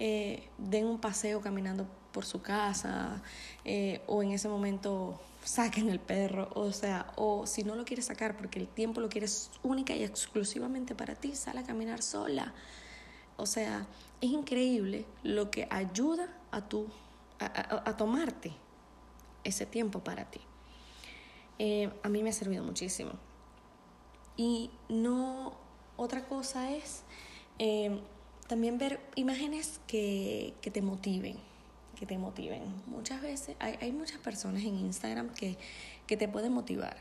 Eh, 0.00 0.48
den 0.58 0.86
un 0.86 1.00
paseo 1.00 1.40
caminando 1.40 1.86
por 2.10 2.24
su 2.24 2.42
casa 2.42 3.22
eh, 3.64 4.02
o 4.08 4.24
en 4.24 4.32
ese 4.32 4.48
momento 4.48 5.20
saquen 5.44 5.88
el 5.88 6.00
perro, 6.00 6.50
o 6.54 6.72
sea, 6.72 7.12
o 7.14 7.46
si 7.46 7.62
no 7.62 7.76
lo 7.76 7.84
quieres 7.84 8.06
sacar 8.06 8.36
porque 8.36 8.58
el 8.58 8.66
tiempo 8.66 9.00
lo 9.00 9.08
quieres 9.08 9.50
única 9.62 9.94
y 9.94 10.02
exclusivamente 10.02 10.96
para 10.96 11.14
ti, 11.14 11.36
sal 11.36 11.58
a 11.58 11.62
caminar 11.62 12.02
sola. 12.02 12.52
O 13.36 13.46
sea, 13.46 13.86
es 14.20 14.30
increíble 14.30 15.06
lo 15.22 15.50
que 15.50 15.68
ayuda 15.70 16.28
a, 16.50 16.68
tu, 16.68 16.88
a 17.38 17.96
tomarte 17.96 18.52
ese 19.44 19.66
tiempo 19.66 20.00
para 20.00 20.30
ti. 20.30 20.40
Eh, 21.58 21.90
a 22.02 22.08
mí 22.08 22.22
me 22.22 22.30
ha 22.30 22.32
servido 22.32 22.64
muchísimo. 22.64 23.12
Y 24.36 24.70
no, 24.88 25.54
otra 25.96 26.24
cosa 26.24 26.72
es 26.72 27.02
eh, 27.58 28.00
también 28.48 28.78
ver 28.78 29.00
imágenes 29.14 29.80
que, 29.86 30.54
que, 30.60 30.70
te 30.70 30.82
motiven, 30.82 31.36
que 31.96 32.06
te 32.06 32.18
motiven. 32.18 32.62
Muchas 32.86 33.22
veces 33.22 33.56
hay, 33.60 33.78
hay 33.80 33.92
muchas 33.92 34.18
personas 34.18 34.62
en 34.62 34.76
Instagram 34.78 35.32
que, 35.34 35.56
que 36.06 36.16
te 36.16 36.26
pueden 36.28 36.52
motivar, 36.52 36.96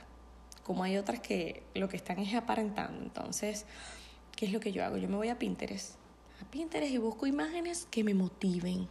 como 0.64 0.84
hay 0.84 0.98
otras 0.98 1.20
que 1.20 1.64
lo 1.74 1.90
que 1.90 1.98
están 1.98 2.20
es 2.20 2.36
aparentando. 2.36 3.02
Entonces, 3.02 3.66
¿qué 4.36 4.46
es 4.46 4.52
lo 4.52 4.60
que 4.60 4.72
yo 4.72 4.86
hago? 4.86 4.98
Yo 4.98 5.10
me 5.10 5.16
voy 5.16 5.30
a 5.30 5.40
Pinterest, 5.40 5.96
a 6.40 6.46
Pinterest 6.52 6.94
y 6.94 6.98
busco 7.00 7.26
imágenes 7.26 7.88
que 7.90 8.04
me 8.04 8.14
motiven. 8.14 8.88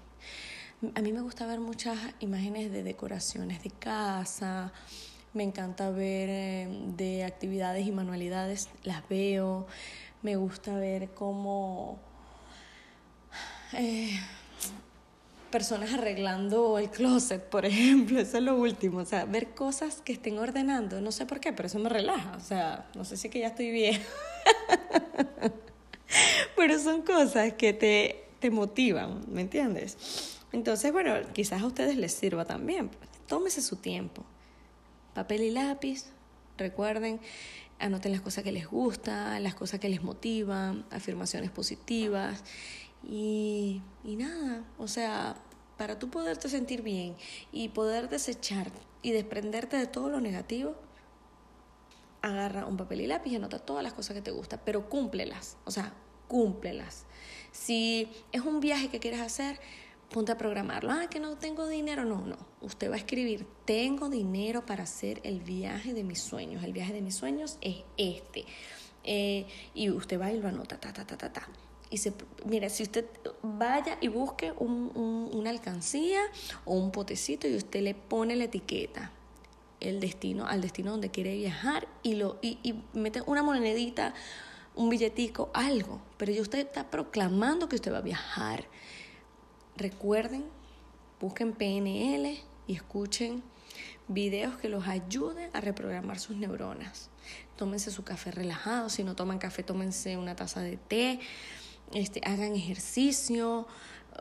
A 0.96 1.00
mí 1.00 1.12
me 1.12 1.20
gusta 1.20 1.46
ver 1.46 1.60
muchas 1.60 1.96
imágenes 2.18 2.72
de 2.72 2.82
decoraciones 2.82 3.62
de 3.62 3.70
casa, 3.70 4.72
me 5.32 5.44
encanta 5.44 5.90
ver 5.90 6.28
eh, 6.28 6.68
de 6.96 7.22
actividades 7.22 7.86
y 7.86 7.92
manualidades, 7.92 8.68
las 8.82 9.08
veo, 9.08 9.68
me 10.22 10.34
gusta 10.34 10.76
ver 10.76 11.10
cómo... 11.10 12.00
Eh, 13.74 14.18
personas 15.52 15.92
arreglando 15.92 16.78
el 16.78 16.90
closet, 16.90 17.40
por 17.44 17.64
ejemplo, 17.66 18.18
eso 18.18 18.38
es 18.38 18.42
lo 18.42 18.56
último, 18.56 18.98
o 18.98 19.04
sea, 19.04 19.24
ver 19.24 19.50
cosas 19.54 20.00
que 20.00 20.12
estén 20.12 20.40
ordenando, 20.40 21.00
no 21.00 21.12
sé 21.12 21.26
por 21.26 21.38
qué, 21.38 21.52
pero 21.52 21.68
eso 21.68 21.78
me 21.78 21.90
relaja, 21.90 22.36
o 22.36 22.40
sea, 22.40 22.90
no 22.96 23.04
sé 23.04 23.16
si 23.16 23.28
es 23.28 23.32
que 23.32 23.38
ya 23.38 23.48
estoy 23.48 23.70
bien, 23.70 24.02
pero 26.56 26.76
son 26.80 27.02
cosas 27.02 27.52
que 27.52 27.72
te, 27.72 28.24
te 28.40 28.50
motivan, 28.50 29.20
¿me 29.28 29.42
entiendes? 29.42 30.41
Entonces, 30.52 30.92
bueno, 30.92 31.14
quizás 31.32 31.62
a 31.62 31.66
ustedes 31.66 31.96
les 31.96 32.12
sirva 32.12 32.44
también, 32.44 32.90
tómese 33.26 33.62
su 33.62 33.76
tiempo, 33.76 34.24
papel 35.14 35.42
y 35.42 35.50
lápiz, 35.50 36.06
recuerden, 36.58 37.20
anoten 37.78 38.12
las 38.12 38.20
cosas 38.20 38.44
que 38.44 38.52
les 38.52 38.68
gustan, 38.68 39.42
las 39.42 39.54
cosas 39.54 39.80
que 39.80 39.88
les 39.88 40.02
motivan, 40.02 40.84
afirmaciones 40.90 41.50
positivas 41.50 42.44
y, 43.02 43.80
y 44.04 44.16
nada, 44.16 44.64
o 44.78 44.88
sea, 44.88 45.36
para 45.78 45.98
tú 45.98 46.10
poderte 46.10 46.48
sentir 46.48 46.82
bien 46.82 47.16
y 47.50 47.70
poder 47.70 48.08
desechar 48.08 48.70
y 49.00 49.12
desprenderte 49.12 49.76
de 49.76 49.86
todo 49.86 50.10
lo 50.10 50.20
negativo, 50.20 50.76
agarra 52.20 52.66
un 52.66 52.76
papel 52.76 53.00
y 53.00 53.06
lápiz 53.06 53.30
y 53.32 53.36
anota 53.36 53.58
todas 53.58 53.82
las 53.82 53.92
cosas 53.92 54.14
que 54.14 54.22
te 54.22 54.30
gustan, 54.30 54.60
pero 54.64 54.88
cúmplelas, 54.88 55.56
o 55.64 55.70
sea, 55.70 55.92
cúmplelas. 56.28 57.04
Si 57.50 58.08
es 58.30 58.42
un 58.42 58.60
viaje 58.60 58.88
que 58.88 59.00
quieres 59.00 59.20
hacer, 59.20 59.58
ponte 60.12 60.30
a 60.30 60.38
programarlo. 60.38 60.92
Ah, 60.92 61.08
que 61.10 61.18
no 61.18 61.36
tengo 61.36 61.66
dinero. 61.66 62.04
No, 62.04 62.24
no. 62.24 62.36
Usted 62.60 62.90
va 62.90 62.94
a 62.94 62.98
escribir, 62.98 63.46
tengo 63.64 64.08
dinero 64.08 64.64
para 64.64 64.84
hacer 64.84 65.20
el 65.24 65.40
viaje 65.40 65.94
de 65.94 66.04
mis 66.04 66.20
sueños. 66.20 66.62
El 66.62 66.72
viaje 66.72 66.92
de 66.92 67.00
mis 67.00 67.16
sueños 67.16 67.58
es 67.60 67.78
este. 67.96 68.44
Eh, 69.04 69.46
y 69.74 69.90
usted 69.90 70.20
va 70.20 70.30
y 70.30 70.38
lo 70.38 70.46
anota, 70.46 70.78
ta, 70.78 70.92
ta, 70.92 71.04
ta, 71.04 71.16
ta, 71.16 71.32
ta. 71.32 71.48
Y 71.90 71.98
se, 71.98 72.12
mira, 72.46 72.70
si 72.70 72.84
usted 72.84 73.04
vaya 73.42 73.98
y 74.00 74.08
busque 74.08 74.52
un, 74.56 75.30
una 75.32 75.50
alcancía 75.50 76.20
o 76.64 76.74
un 76.74 76.90
potecito 76.90 77.48
y 77.48 77.56
usted 77.56 77.82
le 77.82 77.94
pone 77.94 78.36
la 78.36 78.44
etiqueta, 78.44 79.10
el 79.80 80.00
destino, 80.00 80.46
al 80.46 80.60
destino 80.60 80.92
donde 80.92 81.10
quiere 81.10 81.34
viajar 81.34 81.88
y, 82.02 82.14
lo, 82.14 82.38
y, 82.40 82.58
y 82.62 82.82
mete 82.94 83.20
una 83.26 83.42
monedita, 83.42 84.14
un 84.74 84.88
billetico, 84.88 85.50
algo. 85.52 86.00
Pero 86.16 86.40
usted 86.40 86.60
está 86.60 86.90
proclamando 86.90 87.68
que 87.68 87.76
usted 87.76 87.92
va 87.92 87.98
a 87.98 88.02
viajar 88.02 88.64
Recuerden, 89.76 90.44
busquen 91.20 91.52
PNL 91.52 92.38
y 92.66 92.74
escuchen 92.74 93.42
videos 94.08 94.56
que 94.56 94.68
los 94.68 94.86
ayuden 94.86 95.50
a 95.54 95.60
reprogramar 95.60 96.18
sus 96.18 96.36
neuronas. 96.36 97.10
Tómense 97.56 97.90
su 97.90 98.04
café 98.04 98.30
relajado, 98.30 98.88
si 98.90 99.04
no 99.04 99.16
toman 99.16 99.38
café, 99.38 99.62
tómense 99.62 100.16
una 100.16 100.36
taza 100.36 100.60
de 100.60 100.76
té, 100.76 101.20
este, 101.94 102.20
hagan 102.24 102.54
ejercicio, 102.54 103.66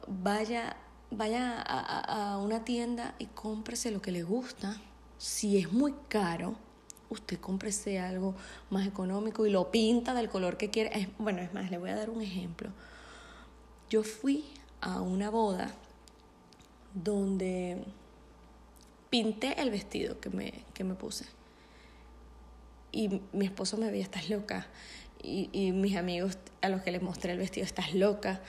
vaya, 0.07 0.77
vaya 1.09 1.61
a, 1.61 2.33
a 2.33 2.37
una 2.37 2.63
tienda 2.63 3.15
y 3.19 3.25
cómprese 3.27 3.91
lo 3.91 4.01
que 4.01 4.11
le 4.11 4.23
gusta. 4.23 4.77
Si 5.17 5.57
es 5.57 5.71
muy 5.71 5.93
caro, 6.07 6.55
usted 7.09 7.39
cómprese 7.39 7.99
algo 7.99 8.35
más 8.69 8.87
económico 8.87 9.45
y 9.45 9.51
lo 9.51 9.69
pinta 9.69 10.13
del 10.13 10.29
color 10.29 10.57
que 10.57 10.69
quiere. 10.69 11.09
Bueno, 11.19 11.41
es 11.41 11.53
más, 11.53 11.69
le 11.69 11.77
voy 11.77 11.89
a 11.89 11.95
dar 11.95 12.09
un 12.09 12.21
ejemplo. 12.21 12.69
Yo 13.89 14.03
fui 14.03 14.45
a 14.81 15.01
una 15.01 15.29
boda 15.29 15.71
donde 16.93 17.83
pinté 19.09 19.61
el 19.61 19.69
vestido 19.69 20.19
que 20.19 20.29
me, 20.29 20.65
que 20.73 20.83
me 20.83 20.95
puse. 20.95 21.25
Y 22.91 23.21
mi 23.31 23.45
esposo 23.45 23.77
me 23.77 23.89
veía, 23.89 24.03
estás 24.03 24.29
loca. 24.29 24.67
Y, 25.23 25.49
y 25.53 25.71
mis 25.71 25.95
amigos 25.95 26.37
a 26.61 26.69
los 26.69 26.81
que 26.81 26.91
les 26.91 27.01
mostré 27.01 27.31
el 27.31 27.37
vestido, 27.37 27.65
estás 27.65 27.93
loca. 27.93 28.41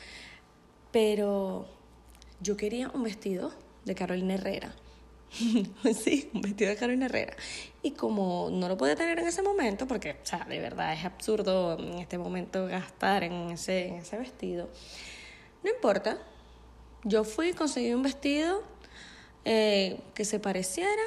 Pero 0.91 1.69
yo 2.41 2.57
quería 2.57 2.91
un 2.91 3.03
vestido 3.03 3.53
de 3.85 3.95
Carolina 3.95 4.35
Herrera. 4.35 4.75
sí, 5.95 6.31
un 6.35 6.43
vestido 6.43 6.71
de 6.71 6.77
Carolina 6.77 7.07
Herrera. 7.07 7.37
Y 7.83 7.93
como 7.93 8.49
no 8.51 8.69
lo 8.69 8.77
podía 8.77 8.97
tener 8.97 9.19
en 9.19 9.27
ese 9.27 9.43
momento, 9.43 9.87
porque, 9.87 10.13
o 10.13 10.27
sea, 10.27 10.45
de 10.49 10.59
verdad 10.61 10.93
es 10.93 11.05
absurdo 11.05 11.79
en 11.79 11.99
este 11.99 12.19
momento 12.19 12.67
gastar 12.67 13.25
en 13.25 13.51
ese, 13.51 13.89
en 13.89 13.95
ese 13.97 14.19
vestido, 14.19 14.69
no 15.63 15.71
importa. 15.71 16.19
Yo 17.05 17.25
fui 17.25 17.53
conseguí 17.53 17.93
un 17.95 18.03
vestido 18.03 18.63
eh, 19.45 20.01
que 20.15 20.25
se 20.25 20.39
pareciera 20.39 21.03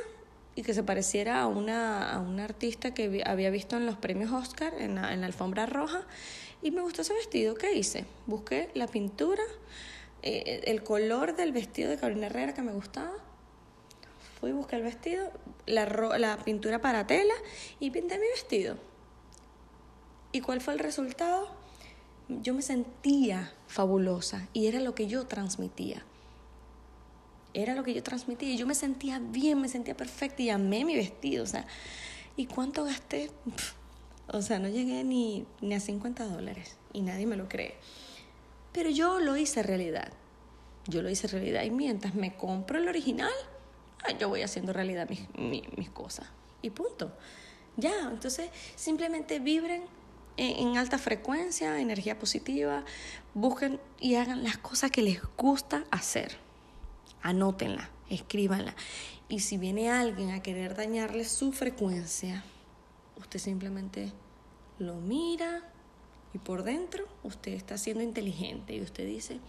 y 0.55 0.63
que 0.63 0.73
se 0.73 0.83
pareciera 0.83 1.41
a 1.41 1.47
una, 1.47 2.11
a 2.11 2.19
una 2.19 2.45
artista 2.45 2.93
que 2.93 3.23
había 3.25 3.49
visto 3.49 3.75
en 3.75 3.85
los 3.85 3.97
premios 3.97 4.31
Oscar, 4.31 4.73
en 4.79 4.95
la, 4.95 5.13
en 5.13 5.21
la 5.21 5.27
alfombra 5.27 5.65
roja, 5.65 6.03
y 6.61 6.71
me 6.71 6.81
gustó 6.81 7.01
ese 7.01 7.13
vestido. 7.13 7.55
¿Qué 7.55 7.73
hice? 7.73 8.05
Busqué 8.25 8.71
la 8.73 8.87
pintura, 8.87 9.43
eh, 10.21 10.61
el 10.65 10.83
color 10.83 11.35
del 11.35 11.51
vestido 11.51 11.89
de 11.89 11.97
Carolina 11.97 12.27
Herrera 12.27 12.53
que 12.53 12.61
me 12.61 12.71
gustaba. 12.71 13.13
Fui, 14.39 14.51
busqué 14.53 14.77
el 14.77 14.83
vestido, 14.83 15.29
la, 15.65 15.85
la 16.17 16.37
pintura 16.37 16.79
para 16.79 17.05
tela 17.05 17.33
y 17.79 17.91
pinté 17.91 18.17
mi 18.17 18.27
vestido. 18.27 18.77
¿Y 20.31 20.41
cuál 20.41 20.61
fue 20.61 20.73
el 20.73 20.79
resultado? 20.79 21.64
Yo 22.27 22.53
me 22.53 22.61
sentía 22.61 23.53
fabulosa 23.67 24.47
y 24.53 24.67
era 24.67 24.79
lo 24.79 24.95
que 24.95 25.07
yo 25.07 25.25
transmitía. 25.27 26.03
Era 27.53 27.73
lo 27.75 27.83
que 27.83 27.93
yo 27.93 28.03
transmitía 28.03 28.49
y 28.49 28.57
yo 28.57 28.67
me 28.67 28.75
sentía 28.75 29.19
bien, 29.19 29.61
me 29.61 29.69
sentía 29.69 29.95
perfecta 29.95 30.41
y 30.41 30.49
amé 30.49 30.83
mi 30.83 30.95
vestido. 30.95 31.43
O 31.43 31.47
sea, 31.47 31.65
¿y 32.35 32.47
cuánto 32.47 32.83
gasté? 32.83 33.31
O 34.27 34.41
sea, 34.41 34.59
no 34.59 34.67
llegué 34.67 35.03
ni, 35.03 35.45
ni 35.61 35.75
a 35.75 35.79
50 35.79 36.25
dólares 36.25 36.75
y 36.93 37.01
nadie 37.01 37.25
me 37.25 37.37
lo 37.37 37.47
cree. 37.47 37.75
Pero 38.73 38.89
yo 38.89 39.19
lo 39.19 39.37
hice 39.37 39.63
realidad. 39.63 40.11
Yo 40.87 41.01
lo 41.01 41.09
hice 41.09 41.27
realidad 41.27 41.63
y 41.63 41.71
mientras 41.71 42.13
me 42.13 42.35
compro 42.35 42.77
el 42.77 42.87
original, 42.87 43.31
yo 44.19 44.29
voy 44.29 44.41
haciendo 44.41 44.73
realidad 44.73 45.09
mis, 45.09 45.21
mis, 45.37 45.77
mis 45.77 45.89
cosas. 45.89 46.27
Y 46.61 46.71
punto. 46.71 47.13
Ya, 47.77 48.09
entonces 48.11 48.49
simplemente 48.75 49.39
vibren 49.39 49.83
en 50.37 50.77
alta 50.77 50.97
frecuencia, 50.97 51.79
energía 51.79 52.19
positiva, 52.19 52.83
busquen 53.33 53.79
y 53.99 54.15
hagan 54.15 54.43
las 54.43 54.57
cosas 54.57 54.91
que 54.91 55.01
les 55.01 55.21
gusta 55.37 55.85
hacer. 55.91 56.37
Anótenla, 57.21 57.89
escríbanla. 58.09 58.75
Y 59.27 59.39
si 59.39 59.57
viene 59.57 59.89
alguien 59.89 60.31
a 60.31 60.43
querer 60.43 60.75
dañarle 60.75 61.25
su 61.25 61.51
frecuencia, 61.51 62.43
usted 63.17 63.39
simplemente 63.39 64.11
lo 64.77 64.95
mira 64.95 65.63
y 66.33 66.37
por 66.37 66.63
dentro 66.63 67.07
usted 67.23 67.53
está 67.53 67.77
siendo 67.77 68.03
inteligente 68.03 68.75
y 68.75 68.81
usted 68.81 69.05
dice, 69.05 69.39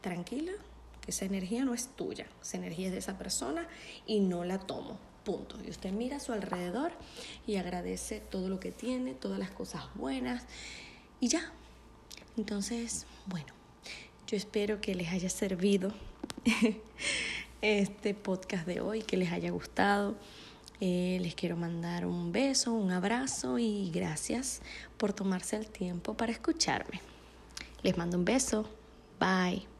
tranquila, 0.00 0.52
que 1.00 1.10
esa 1.10 1.24
energía 1.24 1.64
no 1.64 1.74
es 1.74 1.88
tuya, 1.88 2.26
esa 2.42 2.56
energía 2.56 2.86
es 2.86 2.92
de 2.92 2.98
esa 2.98 3.16
persona 3.16 3.68
y 4.06 4.20
no 4.20 4.44
la 4.44 4.58
tomo. 4.58 4.98
Punto. 5.24 5.56
Y 5.64 5.70
usted 5.70 5.90
mira 5.92 6.16
a 6.16 6.20
su 6.20 6.32
alrededor 6.32 6.92
y 7.46 7.56
agradece 7.56 8.20
todo 8.20 8.48
lo 8.48 8.60
que 8.60 8.72
tiene, 8.72 9.14
todas 9.14 9.38
las 9.38 9.50
cosas 9.50 9.84
buenas 9.94 10.44
y 11.20 11.28
ya. 11.28 11.52
Entonces, 12.36 13.06
bueno, 13.26 13.52
yo 14.26 14.36
espero 14.36 14.80
que 14.80 14.94
les 14.94 15.12
haya 15.12 15.30
servido 15.30 15.92
este 17.62 18.14
podcast 18.14 18.66
de 18.66 18.80
hoy, 18.80 19.02
que 19.02 19.16
les 19.16 19.32
haya 19.32 19.50
gustado. 19.50 20.16
Eh, 20.80 21.18
les 21.22 21.34
quiero 21.34 21.56
mandar 21.56 22.04
un 22.04 22.32
beso, 22.32 22.72
un 22.72 22.90
abrazo 22.90 23.58
y 23.58 23.90
gracias 23.90 24.60
por 24.98 25.12
tomarse 25.12 25.56
el 25.56 25.68
tiempo 25.68 26.14
para 26.14 26.32
escucharme. 26.32 27.00
Les 27.82 27.96
mando 27.96 28.18
un 28.18 28.24
beso. 28.24 28.68
Bye. 29.20 29.73